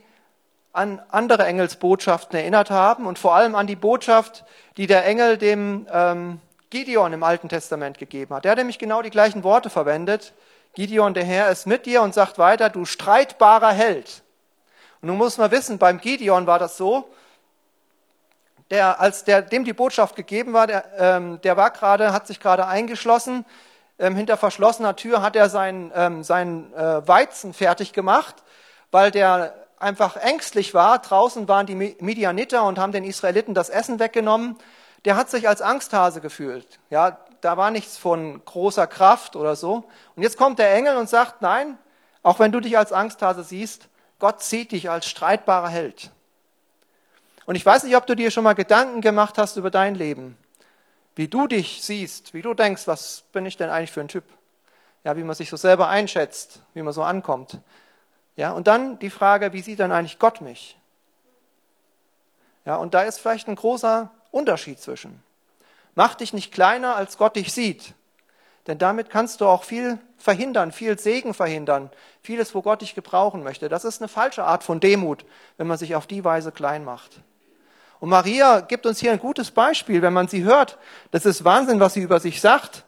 an 0.78 1.02
andere 1.10 1.44
Engelsbotschaften 1.44 2.38
erinnert 2.38 2.70
haben 2.70 3.06
und 3.06 3.18
vor 3.18 3.34
allem 3.34 3.54
an 3.54 3.66
die 3.66 3.76
Botschaft, 3.76 4.44
die 4.76 4.86
der 4.86 5.04
Engel 5.04 5.36
dem 5.36 5.86
ähm, 5.92 6.40
Gideon 6.70 7.12
im 7.12 7.22
Alten 7.22 7.48
Testament 7.48 7.98
gegeben 7.98 8.34
hat. 8.34 8.44
Der 8.44 8.52
hat 8.52 8.58
nämlich 8.58 8.78
genau 8.78 9.02
die 9.02 9.10
gleichen 9.10 9.44
Worte 9.44 9.70
verwendet. 9.70 10.32
Gideon, 10.74 11.14
der 11.14 11.24
Herr 11.24 11.50
ist 11.50 11.66
mit 11.66 11.86
dir 11.86 12.02
und 12.02 12.14
sagt 12.14 12.38
weiter, 12.38 12.70
du 12.70 12.84
streitbarer 12.84 13.72
Held. 13.72 14.22
Und 15.02 15.08
nun 15.08 15.18
muss 15.18 15.38
man 15.38 15.50
wissen, 15.50 15.78
beim 15.78 16.00
Gideon 16.00 16.46
war 16.46 16.58
das 16.58 16.76
so, 16.76 17.08
der, 18.70 19.00
als 19.00 19.24
der, 19.24 19.42
dem 19.42 19.64
die 19.64 19.72
Botschaft 19.72 20.14
gegeben 20.14 20.52
war, 20.52 20.66
der, 20.66 20.84
ähm, 20.98 21.40
der 21.42 21.56
war 21.56 21.70
gerade, 21.70 22.12
hat 22.12 22.26
sich 22.26 22.38
gerade 22.40 22.66
eingeschlossen 22.66 23.44
ähm, 23.98 24.14
hinter 24.14 24.36
verschlossener 24.36 24.96
Tür 24.96 25.22
hat 25.22 25.36
er 25.36 25.48
seinen, 25.48 25.92
ähm, 25.94 26.22
seinen 26.22 26.72
äh, 26.74 27.06
Weizen 27.06 27.52
fertig 27.52 27.92
gemacht, 27.92 28.36
weil 28.90 29.10
der 29.10 29.54
einfach 29.80 30.16
ängstlich 30.16 30.74
war. 30.74 30.98
Draußen 30.98 31.48
waren 31.48 31.66
die 31.66 31.74
Midianiter 31.74 32.64
und 32.64 32.78
haben 32.78 32.92
den 32.92 33.04
Israeliten 33.04 33.54
das 33.54 33.68
Essen 33.68 33.98
weggenommen. 33.98 34.56
Der 35.04 35.16
hat 35.16 35.30
sich 35.30 35.48
als 35.48 35.62
Angsthase 35.62 36.20
gefühlt. 36.20 36.80
Ja, 36.90 37.18
da 37.40 37.56
war 37.56 37.70
nichts 37.70 37.96
von 37.96 38.44
großer 38.44 38.86
Kraft 38.86 39.36
oder 39.36 39.56
so. 39.56 39.84
Und 40.16 40.22
jetzt 40.22 40.36
kommt 40.36 40.58
der 40.58 40.74
Engel 40.74 40.96
und 40.96 41.08
sagt, 41.08 41.42
nein, 41.42 41.78
auch 42.22 42.38
wenn 42.38 42.52
du 42.52 42.60
dich 42.60 42.76
als 42.76 42.92
Angsthase 42.92 43.44
siehst, 43.44 43.88
Gott 44.18 44.42
sieht 44.42 44.72
dich 44.72 44.90
als 44.90 45.06
streitbarer 45.06 45.68
Held. 45.68 46.10
Und 47.46 47.54
ich 47.54 47.64
weiß 47.64 47.84
nicht, 47.84 47.96
ob 47.96 48.06
du 48.06 48.16
dir 48.16 48.30
schon 48.30 48.44
mal 48.44 48.54
Gedanken 48.54 49.00
gemacht 49.00 49.38
hast 49.38 49.56
über 49.56 49.70
dein 49.70 49.94
Leben 49.94 50.36
wie 51.18 51.26
du 51.26 51.48
dich 51.48 51.82
siehst, 51.82 52.32
wie 52.32 52.42
du 52.42 52.54
denkst, 52.54 52.86
was 52.86 53.24
bin 53.32 53.44
ich 53.44 53.56
denn 53.56 53.70
eigentlich 53.70 53.90
für 53.90 54.00
ein 54.00 54.06
Typ? 54.06 54.22
Ja, 55.02 55.16
wie 55.16 55.24
man 55.24 55.34
sich 55.34 55.50
so 55.50 55.56
selber 55.56 55.88
einschätzt, 55.88 56.62
wie 56.74 56.82
man 56.82 56.92
so 56.92 57.02
ankommt. 57.02 57.58
Ja, 58.38 58.52
und 58.52 58.68
dann 58.68 59.00
die 59.00 59.10
Frage, 59.10 59.52
wie 59.52 59.62
sieht 59.62 59.80
dann 59.80 59.90
eigentlich 59.90 60.20
Gott 60.20 60.40
mich? 60.40 60.78
Ja, 62.64 62.76
und 62.76 62.94
da 62.94 63.02
ist 63.02 63.18
vielleicht 63.18 63.48
ein 63.48 63.56
großer 63.56 64.12
Unterschied 64.30 64.78
zwischen. 64.78 65.24
Mach 65.96 66.14
dich 66.14 66.32
nicht 66.32 66.52
kleiner, 66.52 66.94
als 66.94 67.18
Gott 67.18 67.34
dich 67.34 67.52
sieht. 67.52 67.94
Denn 68.68 68.78
damit 68.78 69.10
kannst 69.10 69.40
du 69.40 69.46
auch 69.46 69.64
viel 69.64 69.98
verhindern, 70.18 70.70
viel 70.70 70.96
Segen 71.00 71.34
verhindern, 71.34 71.90
vieles, 72.22 72.54
wo 72.54 72.62
Gott 72.62 72.80
dich 72.80 72.94
gebrauchen 72.94 73.42
möchte. 73.42 73.68
Das 73.68 73.84
ist 73.84 74.00
eine 74.00 74.06
falsche 74.06 74.44
Art 74.44 74.62
von 74.62 74.78
Demut, 74.78 75.24
wenn 75.56 75.66
man 75.66 75.76
sich 75.76 75.96
auf 75.96 76.06
die 76.06 76.22
Weise 76.22 76.52
klein 76.52 76.84
macht. 76.84 77.20
Und 77.98 78.08
Maria 78.08 78.60
gibt 78.60 78.86
uns 78.86 79.00
hier 79.00 79.10
ein 79.10 79.18
gutes 79.18 79.50
Beispiel, 79.50 80.00
wenn 80.00 80.12
man 80.12 80.28
sie 80.28 80.44
hört. 80.44 80.78
Das 81.10 81.26
ist 81.26 81.42
Wahnsinn, 81.42 81.80
was 81.80 81.94
sie 81.94 82.02
über 82.02 82.20
sich 82.20 82.40
sagt. 82.40 82.84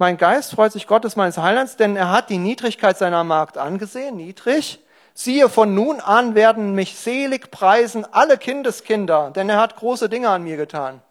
Mein 0.00 0.16
Geist 0.16 0.52
freut 0.52 0.70
sich 0.70 0.86
Gottes 0.86 1.16
meines 1.16 1.38
Heilands, 1.38 1.76
denn 1.76 1.96
er 1.96 2.12
hat 2.12 2.30
die 2.30 2.38
Niedrigkeit 2.38 2.96
seiner 2.96 3.24
Magd 3.24 3.58
angesehen, 3.58 4.16
niedrig. 4.16 4.78
Siehe, 5.12 5.48
von 5.48 5.74
nun 5.74 5.98
an 5.98 6.36
werden 6.36 6.72
mich 6.76 6.96
selig 6.96 7.50
preisen 7.50 8.06
alle 8.12 8.38
Kindeskinder, 8.38 9.32
denn 9.32 9.48
er 9.48 9.58
hat 9.58 9.74
große 9.74 10.08
Dinge 10.08 10.28
an 10.28 10.44
mir 10.44 10.56
getan. 10.56 11.02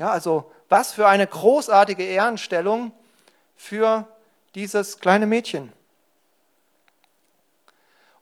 Ja, 0.00 0.10
also 0.10 0.50
was 0.68 0.92
für 0.92 1.06
eine 1.06 1.28
großartige 1.28 2.02
Ehrenstellung 2.02 2.90
für 3.54 4.08
dieses 4.56 4.98
kleine 4.98 5.26
Mädchen. 5.26 5.72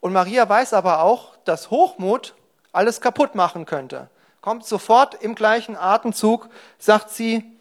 Und 0.00 0.12
Maria 0.12 0.46
weiß 0.46 0.74
aber 0.74 1.00
auch, 1.00 1.36
dass 1.44 1.70
Hochmut 1.70 2.34
alles 2.72 3.00
kaputt 3.00 3.34
machen 3.34 3.64
könnte. 3.64 4.10
Kommt 4.42 4.66
sofort 4.66 5.14
im 5.22 5.34
gleichen 5.34 5.76
Atemzug, 5.76 6.50
sagt 6.78 7.08
sie, 7.08 7.51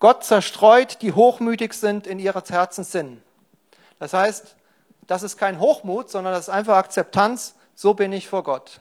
Gott 0.00 0.24
zerstreut, 0.24 1.02
die 1.02 1.12
hochmütig 1.12 1.74
sind 1.74 2.06
in 2.06 2.18
ihres 2.18 2.50
Herzens 2.50 2.90
Sinn. 2.90 3.22
Das 3.98 4.14
heißt, 4.14 4.56
das 5.06 5.22
ist 5.22 5.36
kein 5.36 5.60
Hochmut, 5.60 6.10
sondern 6.10 6.32
das 6.32 6.48
ist 6.48 6.48
einfach 6.48 6.76
Akzeptanz, 6.76 7.54
so 7.74 7.94
bin 7.94 8.12
ich 8.12 8.28
vor 8.28 8.42
Gott. 8.42 8.80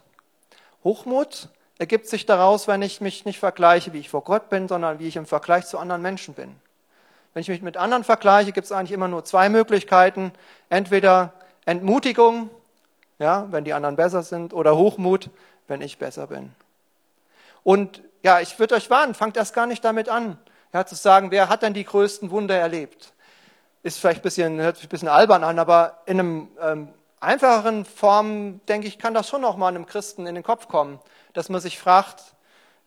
Hochmut 0.83 1.49
ergibt 1.77 2.07
sich 2.07 2.25
daraus, 2.25 2.67
wenn 2.67 2.81
ich 2.81 3.01
mich 3.01 3.25
nicht 3.25 3.39
vergleiche, 3.39 3.93
wie 3.93 3.99
ich 3.99 4.09
vor 4.09 4.23
Gott 4.23 4.49
bin, 4.49 4.67
sondern 4.67 4.99
wie 4.99 5.07
ich 5.07 5.17
im 5.17 5.25
Vergleich 5.25 5.65
zu 5.65 5.77
anderen 5.77 6.01
Menschen 6.01 6.33
bin. 6.33 6.55
Wenn 7.33 7.41
ich 7.41 7.49
mich 7.49 7.61
mit 7.61 7.77
anderen 7.77 8.03
vergleiche, 8.03 8.51
gibt 8.51 8.65
es 8.65 8.71
eigentlich 8.71 8.91
immer 8.91 9.07
nur 9.07 9.25
zwei 9.25 9.49
Möglichkeiten. 9.49 10.31
Entweder 10.69 11.33
Entmutigung, 11.65 12.49
ja, 13.19 13.47
wenn 13.51 13.65
die 13.65 13.73
anderen 13.73 13.95
besser 13.95 14.23
sind, 14.23 14.53
oder 14.53 14.77
Hochmut, 14.77 15.29
wenn 15.67 15.81
ich 15.81 15.97
besser 15.97 16.27
bin. 16.27 16.53
Und 17.63 18.01
ja, 18.23 18.39
ich 18.39 18.57
würde 18.57 18.75
euch 18.75 18.89
warnen, 18.89 19.13
fangt 19.13 19.37
erst 19.37 19.53
gar 19.53 19.67
nicht 19.67 19.83
damit 19.83 20.09
an, 20.09 20.37
ja, 20.73 20.85
zu 20.85 20.95
sagen, 20.95 21.31
wer 21.31 21.49
hat 21.49 21.63
denn 21.63 21.73
die 21.73 21.83
größten 21.83 22.31
Wunder 22.31 22.55
erlebt? 22.55 23.13
Ist 23.83 23.99
vielleicht 23.99 24.19
ein 24.19 24.23
bisschen, 24.23 24.59
hört 24.59 24.77
sich 24.77 24.85
ein 24.85 24.89
bisschen 24.89 25.07
albern 25.07 25.43
an, 25.43 25.57
aber 25.57 26.01
in 26.05 26.19
einem 26.19 26.47
ähm, 26.61 26.89
einfacheren 27.19 27.85
Form, 27.85 28.61
denke 28.67 28.87
ich, 28.87 28.99
kann 28.99 29.13
das 29.13 29.27
schon 29.27 29.41
noch 29.41 29.57
mal 29.57 29.67
einem 29.67 29.85
Christen 29.85 30.27
in 30.27 30.35
den 30.35 30.43
Kopf 30.43 30.67
kommen, 30.67 30.99
dass 31.33 31.49
man 31.49 31.61
sich 31.61 31.79
fragt, 31.79 32.21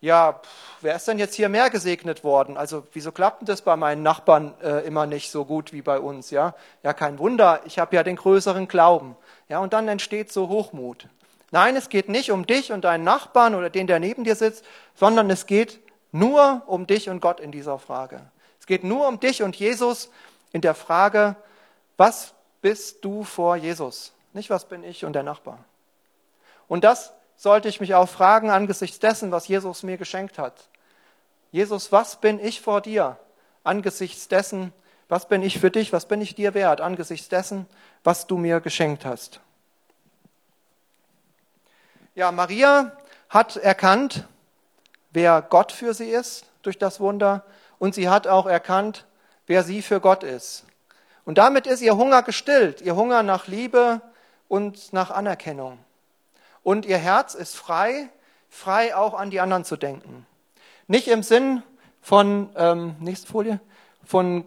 ja, 0.00 0.32
pff, 0.32 0.48
wer 0.80 0.96
ist 0.96 1.06
denn 1.06 1.18
jetzt 1.18 1.34
hier 1.34 1.48
mehr 1.48 1.70
gesegnet 1.70 2.24
worden? 2.24 2.56
Also 2.56 2.84
wieso 2.92 3.12
klappt 3.12 3.42
denn 3.42 3.46
das 3.46 3.62
bei 3.62 3.76
meinen 3.76 4.02
Nachbarn 4.02 4.52
äh, 4.60 4.84
immer 4.84 5.06
nicht 5.06 5.30
so 5.30 5.44
gut 5.44 5.72
wie 5.72 5.82
bei 5.82 6.00
uns? 6.00 6.30
Ja, 6.30 6.54
ja, 6.82 6.92
kein 6.92 7.20
Wunder, 7.20 7.60
ich 7.66 7.78
habe 7.78 7.94
ja 7.94 8.02
den 8.02 8.16
größeren 8.16 8.66
Glauben. 8.66 9.16
Ja, 9.48 9.60
und 9.60 9.72
dann 9.72 9.86
entsteht 9.86 10.32
so 10.32 10.48
Hochmut. 10.48 11.08
Nein, 11.52 11.76
es 11.76 11.88
geht 11.88 12.08
nicht 12.08 12.32
um 12.32 12.46
dich 12.46 12.72
und 12.72 12.82
deinen 12.84 13.04
Nachbarn 13.04 13.54
oder 13.54 13.70
den, 13.70 13.86
der 13.86 14.00
neben 14.00 14.24
dir 14.24 14.34
sitzt, 14.34 14.64
sondern 14.94 15.30
es 15.30 15.46
geht 15.46 15.78
nur 16.12 16.62
um 16.66 16.86
dich 16.86 17.08
und 17.08 17.20
Gott 17.20 17.40
in 17.40 17.50
dieser 17.50 17.78
Frage. 17.78 18.20
Es 18.60 18.66
geht 18.66 18.84
nur 18.84 19.08
um 19.08 19.18
dich 19.18 19.42
und 19.42 19.56
Jesus 19.56 20.10
in 20.52 20.60
der 20.60 20.74
Frage, 20.74 21.36
was 21.96 22.34
bist 22.60 23.04
du 23.04 23.24
vor 23.24 23.56
Jesus? 23.56 24.12
Nicht, 24.32 24.50
was 24.50 24.66
bin 24.66 24.84
ich 24.84 25.04
und 25.04 25.14
der 25.14 25.22
Nachbar. 25.22 25.64
Und 26.68 26.84
das 26.84 27.12
sollte 27.36 27.68
ich 27.68 27.80
mich 27.80 27.94
auch 27.94 28.08
fragen 28.08 28.50
angesichts 28.50 28.98
dessen, 28.98 29.32
was 29.32 29.48
Jesus 29.48 29.82
mir 29.82 29.96
geschenkt 29.96 30.38
hat. 30.38 30.68
Jesus, 31.50 31.92
was 31.92 32.16
bin 32.16 32.38
ich 32.38 32.60
vor 32.60 32.80
dir 32.80 33.18
angesichts 33.64 34.28
dessen, 34.28 34.72
was 35.08 35.28
bin 35.28 35.42
ich 35.42 35.58
für 35.58 35.70
dich, 35.70 35.92
was 35.92 36.06
bin 36.06 36.20
ich 36.20 36.34
dir 36.34 36.54
wert 36.54 36.80
angesichts 36.80 37.28
dessen, 37.28 37.66
was 38.04 38.26
du 38.26 38.38
mir 38.38 38.60
geschenkt 38.60 39.04
hast. 39.04 39.40
Ja, 42.14 42.32
Maria 42.32 42.96
hat 43.28 43.56
erkannt, 43.56 44.26
wer 45.12 45.42
Gott 45.42 45.72
für 45.72 45.94
sie 45.94 46.10
ist 46.10 46.46
durch 46.62 46.78
das 46.78 47.00
Wunder 47.00 47.44
und 47.78 47.94
sie 47.94 48.08
hat 48.08 48.26
auch 48.26 48.46
erkannt, 48.46 49.06
wer 49.46 49.62
sie 49.62 49.82
für 49.82 50.00
Gott 50.00 50.22
ist. 50.22 50.64
Und 51.24 51.38
damit 51.38 51.66
ist 51.66 51.82
ihr 51.82 51.96
Hunger 51.96 52.22
gestillt, 52.22 52.80
ihr 52.80 52.96
Hunger 52.96 53.22
nach 53.22 53.46
Liebe 53.46 54.00
und 54.48 54.92
nach 54.92 55.10
Anerkennung. 55.10 55.78
Und 56.62 56.86
ihr 56.86 56.98
Herz 56.98 57.34
ist 57.34 57.56
frei, 57.56 58.08
frei 58.48 58.96
auch 58.96 59.14
an 59.14 59.30
die 59.30 59.40
anderen 59.40 59.64
zu 59.64 59.76
denken. 59.76 60.26
Nicht 60.86 61.08
im 61.08 61.22
Sinn 61.22 61.62
von, 62.00 62.50
ähm, 62.56 62.96
nächste 63.00 63.28
Folie, 63.28 63.60
von, 64.04 64.44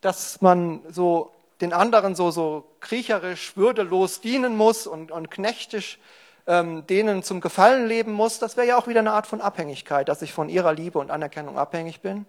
dass 0.00 0.40
man 0.40 0.82
so 0.90 1.32
den 1.60 1.72
anderen 1.72 2.14
so, 2.14 2.30
so 2.30 2.68
kriecherisch, 2.80 3.56
würdelos 3.56 4.20
dienen 4.20 4.56
muss 4.56 4.86
und, 4.86 5.10
und 5.10 5.30
knechtisch 5.30 5.98
ähm, 6.46 6.86
denen 6.86 7.22
zum 7.22 7.40
Gefallen 7.40 7.86
leben 7.86 8.12
muss. 8.12 8.38
Das 8.38 8.56
wäre 8.56 8.66
ja 8.66 8.76
auch 8.76 8.86
wieder 8.86 9.00
eine 9.00 9.12
Art 9.12 9.26
von 9.26 9.40
Abhängigkeit, 9.40 10.08
dass 10.08 10.22
ich 10.22 10.32
von 10.32 10.48
ihrer 10.48 10.72
Liebe 10.72 10.98
und 10.98 11.10
Anerkennung 11.10 11.58
abhängig 11.58 12.00
bin. 12.00 12.26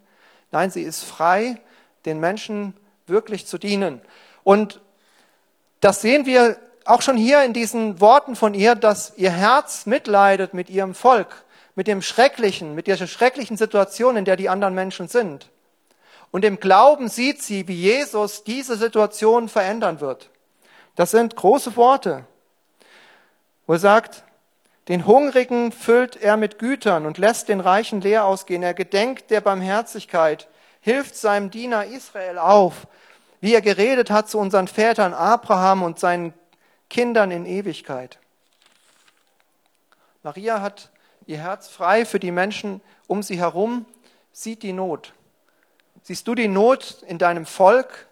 Nein, 0.52 0.72
sie 0.72 0.84
ist 0.84 1.04
frei, 1.04 1.60
den 2.06 2.20
Menschen 2.20 2.74
wirklich 3.06 3.46
zu 3.46 3.58
dienen. 3.58 4.02
Und 4.44 4.82
das 5.82 6.02
sehen 6.02 6.26
wir 6.26 6.58
auch 6.86 7.02
schon 7.02 7.18
hier 7.18 7.44
in 7.44 7.54
diesen 7.54 8.00
Worten 8.00 8.36
von 8.36 8.54
ihr, 8.54 8.76
dass 8.76 9.14
ihr 9.18 9.32
Herz 9.32 9.86
mitleidet 9.86 10.54
mit 10.54 10.70
ihrem 10.70 10.96
Volk, 10.96 11.44
mit 11.76 11.88
dem 11.88 12.02
Schrecklichen, 12.02 12.76
mit 12.76 12.88
dieser 12.88 13.08
schrecklichen 13.08 13.58
Situation, 13.58 14.16
in 14.16 14.26
der 14.26 14.38
die 14.38 14.50
anderen 14.50 14.74
Menschen 14.74 15.08
sind. 15.08 15.50
Und 16.32 16.44
im 16.44 16.60
Glauben 16.60 17.10
sieht 17.10 17.42
sie, 17.42 17.68
wie 17.68 17.76
Jesus 17.76 18.44
diese 18.44 18.78
Situation 18.78 19.50
verändern 19.50 20.00
wird. 20.00 20.30
Das 20.96 21.12
sind 21.12 21.36
große 21.36 21.76
Worte, 21.76 22.26
wo 23.68 23.74
er 23.74 23.80
sagt, 23.80 24.24
den 24.88 25.06
Hungrigen 25.06 25.74
füllt 25.74 26.16
er 26.16 26.38
mit 26.38 26.60
Gütern 26.60 27.06
und 27.06 27.18
lässt 27.18 27.50
den 27.50 27.60
Reichen 27.60 28.00
leer 28.00 28.26
ausgehen. 28.26 28.64
Er 28.64 28.74
gedenkt 28.74 29.30
der 29.30 29.42
Barmherzigkeit, 29.42 30.48
hilft 30.80 31.16
seinem 31.16 31.52
Diener 31.52 31.86
Israel 31.86 32.38
auf, 32.38 32.88
wie 33.42 33.54
er 33.54 33.62
geredet 33.62 34.10
hat 34.10 34.30
zu 34.30 34.40
unseren 34.40 34.70
Vätern 34.70 35.14
Abraham 35.14 35.84
und 35.84 36.00
seinen 36.00 36.34
Kindern 36.90 37.32
in 37.32 37.46
Ewigkeit. 37.46 38.18
Maria 40.24 40.62
hat 40.62 40.90
ihr 41.26 41.38
Herz 41.38 41.68
frei 41.68 42.06
für 42.06 42.20
die 42.20 42.32
Menschen 42.32 42.82
um 43.08 43.22
sie 43.22 43.38
herum, 43.38 43.86
sieht 44.32 44.64
die 44.64 44.74
Not. 44.74 45.14
Siehst 46.02 46.28
du 46.28 46.36
die 46.36 46.48
Not 46.48 47.04
in 47.06 47.18
deinem 47.18 47.46
Volk 47.46 48.08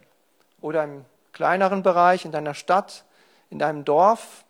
oder 0.60 0.84
im 0.84 1.06
kleineren 1.32 1.84
Bereich, 1.84 2.26
in 2.26 2.32
deiner 2.32 2.54
Stadt, 2.54 3.06
in 3.50 3.60
deinem 3.60 3.86
Dorf? 3.86 4.45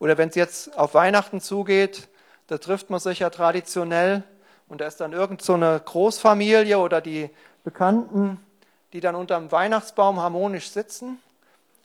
Oder 0.00 0.18
wenn 0.18 0.30
es 0.30 0.34
jetzt 0.34 0.76
auf 0.76 0.94
Weihnachten 0.94 1.40
zugeht, 1.40 2.08
da 2.48 2.58
trifft 2.58 2.90
man 2.90 2.98
sich 2.98 3.20
ja 3.20 3.30
traditionell 3.30 4.24
und 4.66 4.80
da 4.80 4.86
ist 4.86 5.00
dann 5.00 5.12
irgend 5.12 5.42
so 5.42 5.54
eine 5.54 5.80
Großfamilie 5.84 6.78
oder 6.78 7.00
die 7.00 7.30
Bekannten, 7.62 8.44
die 8.92 9.00
dann 9.00 9.14
unter 9.14 9.38
dem 9.38 9.52
Weihnachtsbaum 9.52 10.18
harmonisch 10.18 10.70
sitzen. 10.70 11.20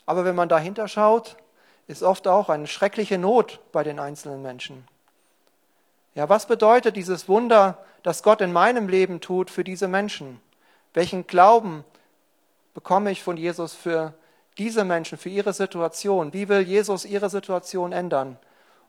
Aber 0.08 0.26
wenn 0.26 0.36
man 0.36 0.50
dahinter 0.50 0.88
schaut, 0.88 1.36
ist 1.88 2.02
oft 2.02 2.28
auch 2.28 2.50
eine 2.50 2.68
schreckliche 2.68 3.18
Not 3.18 3.60
bei 3.72 3.84
den 3.84 4.00
einzelnen 4.00 4.42
Menschen. 4.42 4.88
Ja, 6.16 6.30
was 6.30 6.48
bedeutet 6.48 6.96
dieses 6.96 7.28
Wunder, 7.28 7.78
das 8.02 8.24
Gott 8.24 8.40
in 8.40 8.54
meinem 8.54 8.88
Leben 8.88 9.20
tut 9.20 9.52
für 9.52 9.66
diese 9.66 9.88
Menschen? 9.88 10.40
Welchen 10.94 11.28
Glauben 11.28 11.84
bekomme 12.74 13.12
ich 13.12 13.22
von 13.22 13.36
Jesus 13.36 13.74
für 13.74 14.14
diese 14.58 14.86
Menschen, 14.86 15.18
für 15.18 15.30
ihre 15.30 15.54
Situation? 15.54 16.34
Wie 16.34 16.48
will 16.48 16.62
Jesus 16.62 17.06
ihre 17.06 17.30
Situation 17.30 17.92
ändern? 17.92 18.38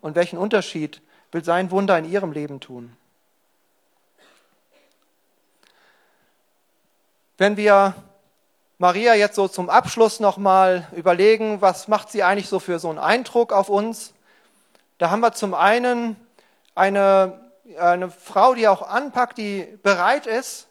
Und 0.00 0.14
welchen 0.14 0.38
Unterschied 0.38 1.02
will 1.32 1.44
sein 1.44 1.70
Wunder 1.70 1.98
in 1.98 2.04
ihrem 2.04 2.32
Leben 2.32 2.60
tun? 2.60 2.96
Wenn 7.38 7.56
wir 7.56 7.94
Maria 8.78 9.14
jetzt 9.14 9.36
so 9.36 9.48
zum 9.48 9.68
Abschluss 9.68 10.20
nochmal 10.20 10.86
überlegen, 10.94 11.60
was 11.60 11.88
macht 11.88 12.10
sie 12.10 12.22
eigentlich 12.22 12.48
so 12.48 12.60
für 12.60 12.78
so 12.78 12.88
einen 12.88 12.98
Eindruck 12.98 13.52
auf 13.52 13.68
uns, 13.68 14.14
da 14.98 15.10
haben 15.10 15.20
wir 15.20 15.32
zum 15.32 15.52
einen 15.52 16.16
eine, 16.74 17.50
eine 17.78 18.10
Frau, 18.10 18.54
die 18.54 18.68
auch 18.68 18.82
anpackt, 18.82 19.38
die 19.38 19.66
bereit 19.82 20.26
ist, 20.26 20.68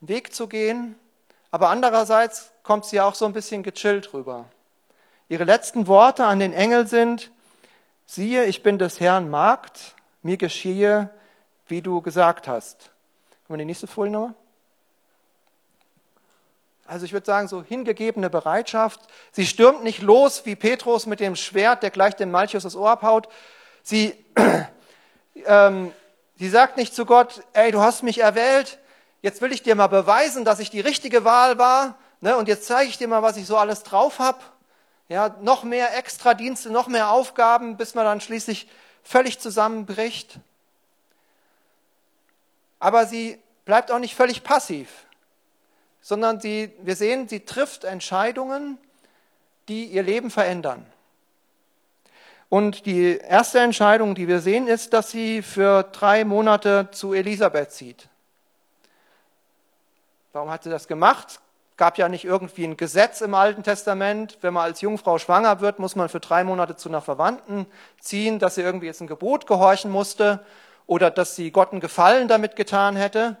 Weg 0.00 0.34
zu 0.34 0.48
gehen, 0.48 0.96
aber 1.50 1.68
andererseits 1.68 2.50
kommt 2.64 2.86
sie 2.86 3.00
auch 3.00 3.14
so 3.14 3.26
ein 3.26 3.32
bisschen 3.32 3.62
gechillt 3.62 4.12
rüber. 4.12 4.46
Ihre 5.28 5.44
letzten 5.44 5.86
Worte 5.86 6.24
an 6.24 6.40
den 6.40 6.52
Engel 6.52 6.88
sind, 6.88 7.30
siehe, 8.06 8.46
ich 8.46 8.62
bin 8.62 8.78
des 8.78 8.98
Herrn 8.98 9.30
Magd, 9.30 9.94
mir 10.22 10.36
geschehe, 10.36 11.10
wie 11.68 11.82
du 11.82 12.00
gesagt 12.00 12.48
hast. 12.48 12.90
Können 13.46 13.58
wir 13.58 13.58
die 13.58 13.64
nächste 13.66 13.86
Folie 13.86 14.10
nochmal? 14.10 14.34
Also 16.86 17.06
ich 17.06 17.12
würde 17.14 17.24
sagen, 17.24 17.48
so 17.48 17.62
hingegebene 17.62 18.28
Bereitschaft. 18.28 19.00
Sie 19.32 19.46
stürmt 19.46 19.84
nicht 19.84 20.02
los 20.02 20.44
wie 20.44 20.54
Petrus 20.54 21.06
mit 21.06 21.20
dem 21.20 21.36
Schwert, 21.36 21.82
der 21.82 21.90
gleich 21.90 22.14
dem 22.16 22.30
Malchus 22.30 22.62
das 22.62 22.76
Ohr 22.76 22.90
abhaut. 22.90 23.28
Sie, 23.82 24.14
ähm, 25.46 25.92
sie 26.38 26.48
sagt 26.48 26.76
nicht 26.76 26.94
zu 26.94 27.06
Gott, 27.06 27.42
ey, 27.54 27.72
du 27.72 27.80
hast 27.80 28.02
mich 28.02 28.20
erwählt, 28.20 28.78
jetzt 29.22 29.40
will 29.40 29.52
ich 29.52 29.62
dir 29.62 29.74
mal 29.74 29.86
beweisen, 29.86 30.44
dass 30.44 30.60
ich 30.60 30.68
die 30.68 30.80
richtige 30.80 31.24
Wahl 31.24 31.56
war, 31.56 31.96
ne, 32.24 32.36
und 32.36 32.48
jetzt 32.48 32.66
zeige 32.66 32.88
ich 32.88 32.98
dir 32.98 33.06
mal, 33.06 33.22
was 33.22 33.36
ich 33.36 33.46
so 33.46 33.56
alles 33.56 33.82
drauf 33.82 34.18
habe. 34.18 34.38
Ja, 35.08 35.36
noch 35.42 35.62
mehr 35.62 35.96
Extradienste, 35.96 36.70
noch 36.70 36.88
mehr 36.88 37.10
Aufgaben, 37.10 37.76
bis 37.76 37.94
man 37.94 38.06
dann 38.06 38.22
schließlich 38.22 38.66
völlig 39.02 39.38
zusammenbricht. 39.38 40.38
Aber 42.80 43.06
sie 43.06 43.38
bleibt 43.66 43.92
auch 43.92 43.98
nicht 43.98 44.14
völlig 44.14 44.42
passiv, 44.42 44.88
sondern 46.00 46.40
sie, 46.40 46.72
wir 46.80 46.96
sehen, 46.96 47.28
sie 47.28 47.40
trifft 47.40 47.84
Entscheidungen, 47.84 48.78
die 49.68 49.84
ihr 49.84 50.02
Leben 50.02 50.30
verändern. 50.30 50.86
Und 52.48 52.86
die 52.86 53.18
erste 53.18 53.60
Entscheidung, 53.60 54.14
die 54.14 54.28
wir 54.28 54.40
sehen, 54.40 54.68
ist, 54.68 54.94
dass 54.94 55.10
sie 55.10 55.42
für 55.42 55.82
drei 55.82 56.24
Monate 56.24 56.88
zu 56.92 57.12
Elisabeth 57.12 57.72
zieht. 57.72 58.08
Warum 60.32 60.50
hat 60.50 60.62
sie 60.62 60.70
das 60.70 60.88
gemacht? 60.88 61.40
Gab 61.76 61.98
ja 61.98 62.08
nicht 62.08 62.24
irgendwie 62.24 62.64
ein 62.64 62.76
Gesetz 62.76 63.20
im 63.20 63.34
Alten 63.34 63.64
Testament. 63.64 64.38
Wenn 64.42 64.54
man 64.54 64.64
als 64.64 64.80
Jungfrau 64.80 65.18
schwanger 65.18 65.60
wird, 65.60 65.80
muss 65.80 65.96
man 65.96 66.08
für 66.08 66.20
drei 66.20 66.44
Monate 66.44 66.76
zu 66.76 66.88
einer 66.88 67.00
Verwandten 67.00 67.66
ziehen, 67.98 68.38
dass 68.38 68.54
sie 68.54 68.62
irgendwie 68.62 68.86
jetzt 68.86 69.00
ein 69.00 69.08
Gebot 69.08 69.48
gehorchen 69.48 69.90
musste 69.90 70.44
oder 70.86 71.10
dass 71.10 71.34
sie 71.34 71.50
Gott 71.50 71.72
einen 71.72 71.80
Gefallen 71.80 72.28
damit 72.28 72.54
getan 72.54 72.94
hätte. 72.94 73.36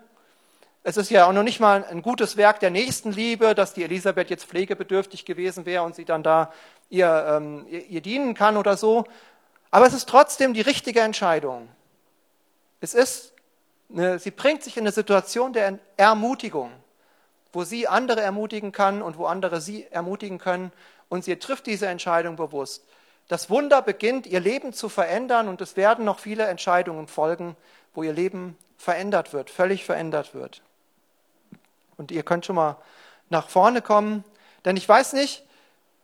Es 0.82 0.96
ist 0.96 1.10
ja 1.10 1.26
auch 1.26 1.32
noch 1.32 1.44
nicht 1.44 1.60
mal 1.60 1.84
ein 1.84 2.02
gutes 2.02 2.36
Werk 2.36 2.58
der 2.58 2.70
Nächstenliebe, 2.70 3.54
dass 3.54 3.72
die 3.72 3.84
Elisabeth 3.84 4.30
jetzt 4.30 4.46
pflegebedürftig 4.46 5.24
gewesen 5.24 5.64
wäre 5.64 5.84
und 5.84 5.94
sie 5.94 6.04
dann 6.04 6.22
da 6.24 6.52
ihr, 6.90 7.26
ähm, 7.28 7.66
ihr, 7.70 7.86
ihr 7.86 8.00
dienen 8.00 8.34
kann 8.34 8.56
oder 8.56 8.76
so. 8.76 9.04
Aber 9.70 9.86
es 9.86 9.94
ist 9.94 10.08
trotzdem 10.08 10.54
die 10.54 10.60
richtige 10.60 11.00
Entscheidung. 11.00 11.68
Es 12.80 12.94
ist, 12.94 13.32
eine, 13.90 14.18
sie 14.18 14.32
bringt 14.32 14.62
sich 14.64 14.76
in 14.76 14.82
eine 14.82 14.92
Situation 14.92 15.52
der 15.52 15.78
Ermutigung 15.96 16.70
wo 17.54 17.64
sie 17.64 17.88
andere 17.88 18.20
ermutigen 18.20 18.72
kann 18.72 19.02
und 19.02 19.18
wo 19.18 19.26
andere 19.26 19.60
sie 19.60 19.86
ermutigen 19.90 20.38
können. 20.38 20.72
Und 21.08 21.24
sie 21.24 21.36
trifft 21.36 21.66
diese 21.66 21.86
Entscheidung 21.86 22.36
bewusst. 22.36 22.84
Das 23.28 23.48
Wunder 23.48 23.80
beginnt, 23.82 24.26
ihr 24.26 24.40
Leben 24.40 24.72
zu 24.72 24.88
verändern 24.88 25.48
und 25.48 25.60
es 25.60 25.76
werden 25.76 26.04
noch 26.04 26.18
viele 26.18 26.44
Entscheidungen 26.44 27.08
folgen, 27.08 27.56
wo 27.94 28.02
ihr 28.02 28.12
Leben 28.12 28.58
verändert 28.76 29.32
wird, 29.32 29.50
völlig 29.50 29.84
verändert 29.84 30.34
wird. 30.34 30.62
Und 31.96 32.10
ihr 32.10 32.22
könnt 32.22 32.44
schon 32.44 32.56
mal 32.56 32.76
nach 33.30 33.48
vorne 33.48 33.80
kommen, 33.80 34.24
denn 34.64 34.76
ich 34.76 34.88
weiß 34.88 35.14
nicht, 35.14 35.44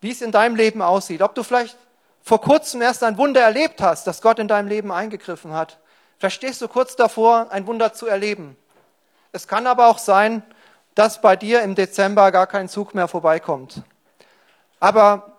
wie 0.00 0.10
es 0.10 0.22
in 0.22 0.32
deinem 0.32 0.56
Leben 0.56 0.80
aussieht. 0.80 1.20
Ob 1.20 1.34
du 1.34 1.42
vielleicht 1.42 1.76
vor 2.22 2.40
kurzem 2.40 2.80
erst 2.80 3.02
ein 3.02 3.18
Wunder 3.18 3.40
erlebt 3.40 3.82
hast, 3.82 4.06
dass 4.06 4.22
Gott 4.22 4.38
in 4.38 4.48
deinem 4.48 4.68
Leben 4.68 4.92
eingegriffen 4.92 5.52
hat. 5.52 5.78
Vielleicht 6.18 6.36
stehst 6.36 6.62
du 6.62 6.68
kurz 6.68 6.96
davor, 6.96 7.50
ein 7.50 7.66
Wunder 7.66 7.92
zu 7.92 8.06
erleben. 8.06 8.56
Es 9.32 9.48
kann 9.48 9.66
aber 9.66 9.88
auch 9.88 9.98
sein, 9.98 10.42
dass 10.94 11.20
bei 11.20 11.36
dir 11.36 11.62
im 11.62 11.74
Dezember 11.74 12.32
gar 12.32 12.46
kein 12.46 12.68
Zug 12.68 12.94
mehr 12.94 13.08
vorbeikommt. 13.08 13.82
Aber 14.80 15.38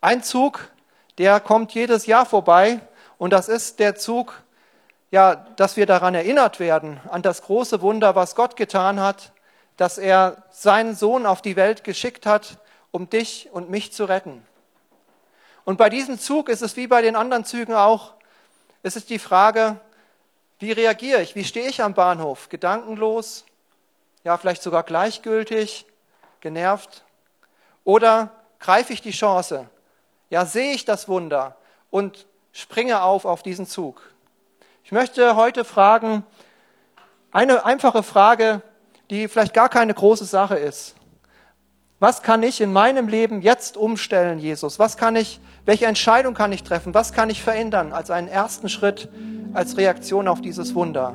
ein 0.00 0.22
Zug, 0.22 0.70
der 1.18 1.40
kommt 1.40 1.72
jedes 1.72 2.06
Jahr 2.06 2.26
vorbei 2.26 2.80
und 3.18 3.32
das 3.32 3.48
ist 3.48 3.78
der 3.78 3.96
Zug, 3.96 4.42
ja, 5.10 5.34
dass 5.34 5.76
wir 5.76 5.86
daran 5.86 6.14
erinnert 6.14 6.60
werden, 6.60 7.00
an 7.10 7.22
das 7.22 7.42
große 7.42 7.80
Wunder, 7.80 8.14
was 8.14 8.34
Gott 8.34 8.56
getan 8.56 9.00
hat, 9.00 9.32
dass 9.76 9.98
er 9.98 10.44
seinen 10.50 10.94
Sohn 10.94 11.26
auf 11.26 11.42
die 11.42 11.56
Welt 11.56 11.84
geschickt 11.84 12.26
hat, 12.26 12.58
um 12.90 13.08
dich 13.08 13.48
und 13.52 13.70
mich 13.70 13.92
zu 13.92 14.04
retten. 14.04 14.44
Und 15.64 15.78
bei 15.78 15.90
diesem 15.90 16.18
Zug 16.18 16.48
ist 16.48 16.62
es 16.62 16.76
wie 16.76 16.86
bei 16.86 17.02
den 17.02 17.16
anderen 17.16 17.44
Zügen 17.44 17.74
auch, 17.74 18.14
es 18.82 18.96
ist 18.96 19.10
die 19.10 19.18
Frage, 19.18 19.80
wie 20.58 20.72
reagiere 20.72 21.20
ich? 21.22 21.34
Wie 21.34 21.44
stehe 21.44 21.68
ich 21.68 21.82
am 21.82 21.94
Bahnhof? 21.94 22.48
Gedankenlos? 22.48 23.44
Ja 24.26 24.36
vielleicht 24.36 24.62
sogar 24.62 24.82
gleichgültig, 24.82 25.86
genervt? 26.40 27.04
Oder 27.84 28.30
greife 28.58 28.92
ich 28.92 29.00
die 29.00 29.12
Chance? 29.12 29.68
Ja, 30.30 30.44
sehe 30.44 30.72
ich 30.72 30.84
das 30.84 31.08
Wunder 31.08 31.56
und 31.90 32.26
springe 32.50 33.02
auf 33.02 33.24
auf 33.24 33.44
diesen 33.44 33.68
Zug. 33.68 34.02
Ich 34.82 34.90
möchte 34.90 35.36
heute 35.36 35.64
fragen, 35.64 36.24
eine 37.30 37.64
einfache 37.64 38.02
Frage, 38.02 38.62
die 39.10 39.28
vielleicht 39.28 39.54
gar 39.54 39.68
keine 39.68 39.94
große 39.94 40.24
Sache 40.24 40.56
ist. 40.56 40.96
Was 42.00 42.22
kann 42.22 42.42
ich 42.42 42.60
in 42.60 42.72
meinem 42.72 43.06
Leben 43.06 43.42
jetzt 43.42 43.76
umstellen, 43.76 44.40
Jesus? 44.40 44.80
Was 44.80 44.96
kann 44.96 45.14
ich, 45.14 45.38
welche 45.66 45.86
Entscheidung 45.86 46.34
kann 46.34 46.50
ich 46.50 46.64
treffen? 46.64 46.94
Was 46.94 47.12
kann 47.12 47.30
ich 47.30 47.44
verändern 47.44 47.92
als 47.92 48.10
einen 48.10 48.26
ersten 48.26 48.68
Schritt, 48.68 49.08
als 49.54 49.76
Reaktion 49.76 50.26
auf 50.26 50.40
dieses 50.40 50.74
Wunder? 50.74 51.14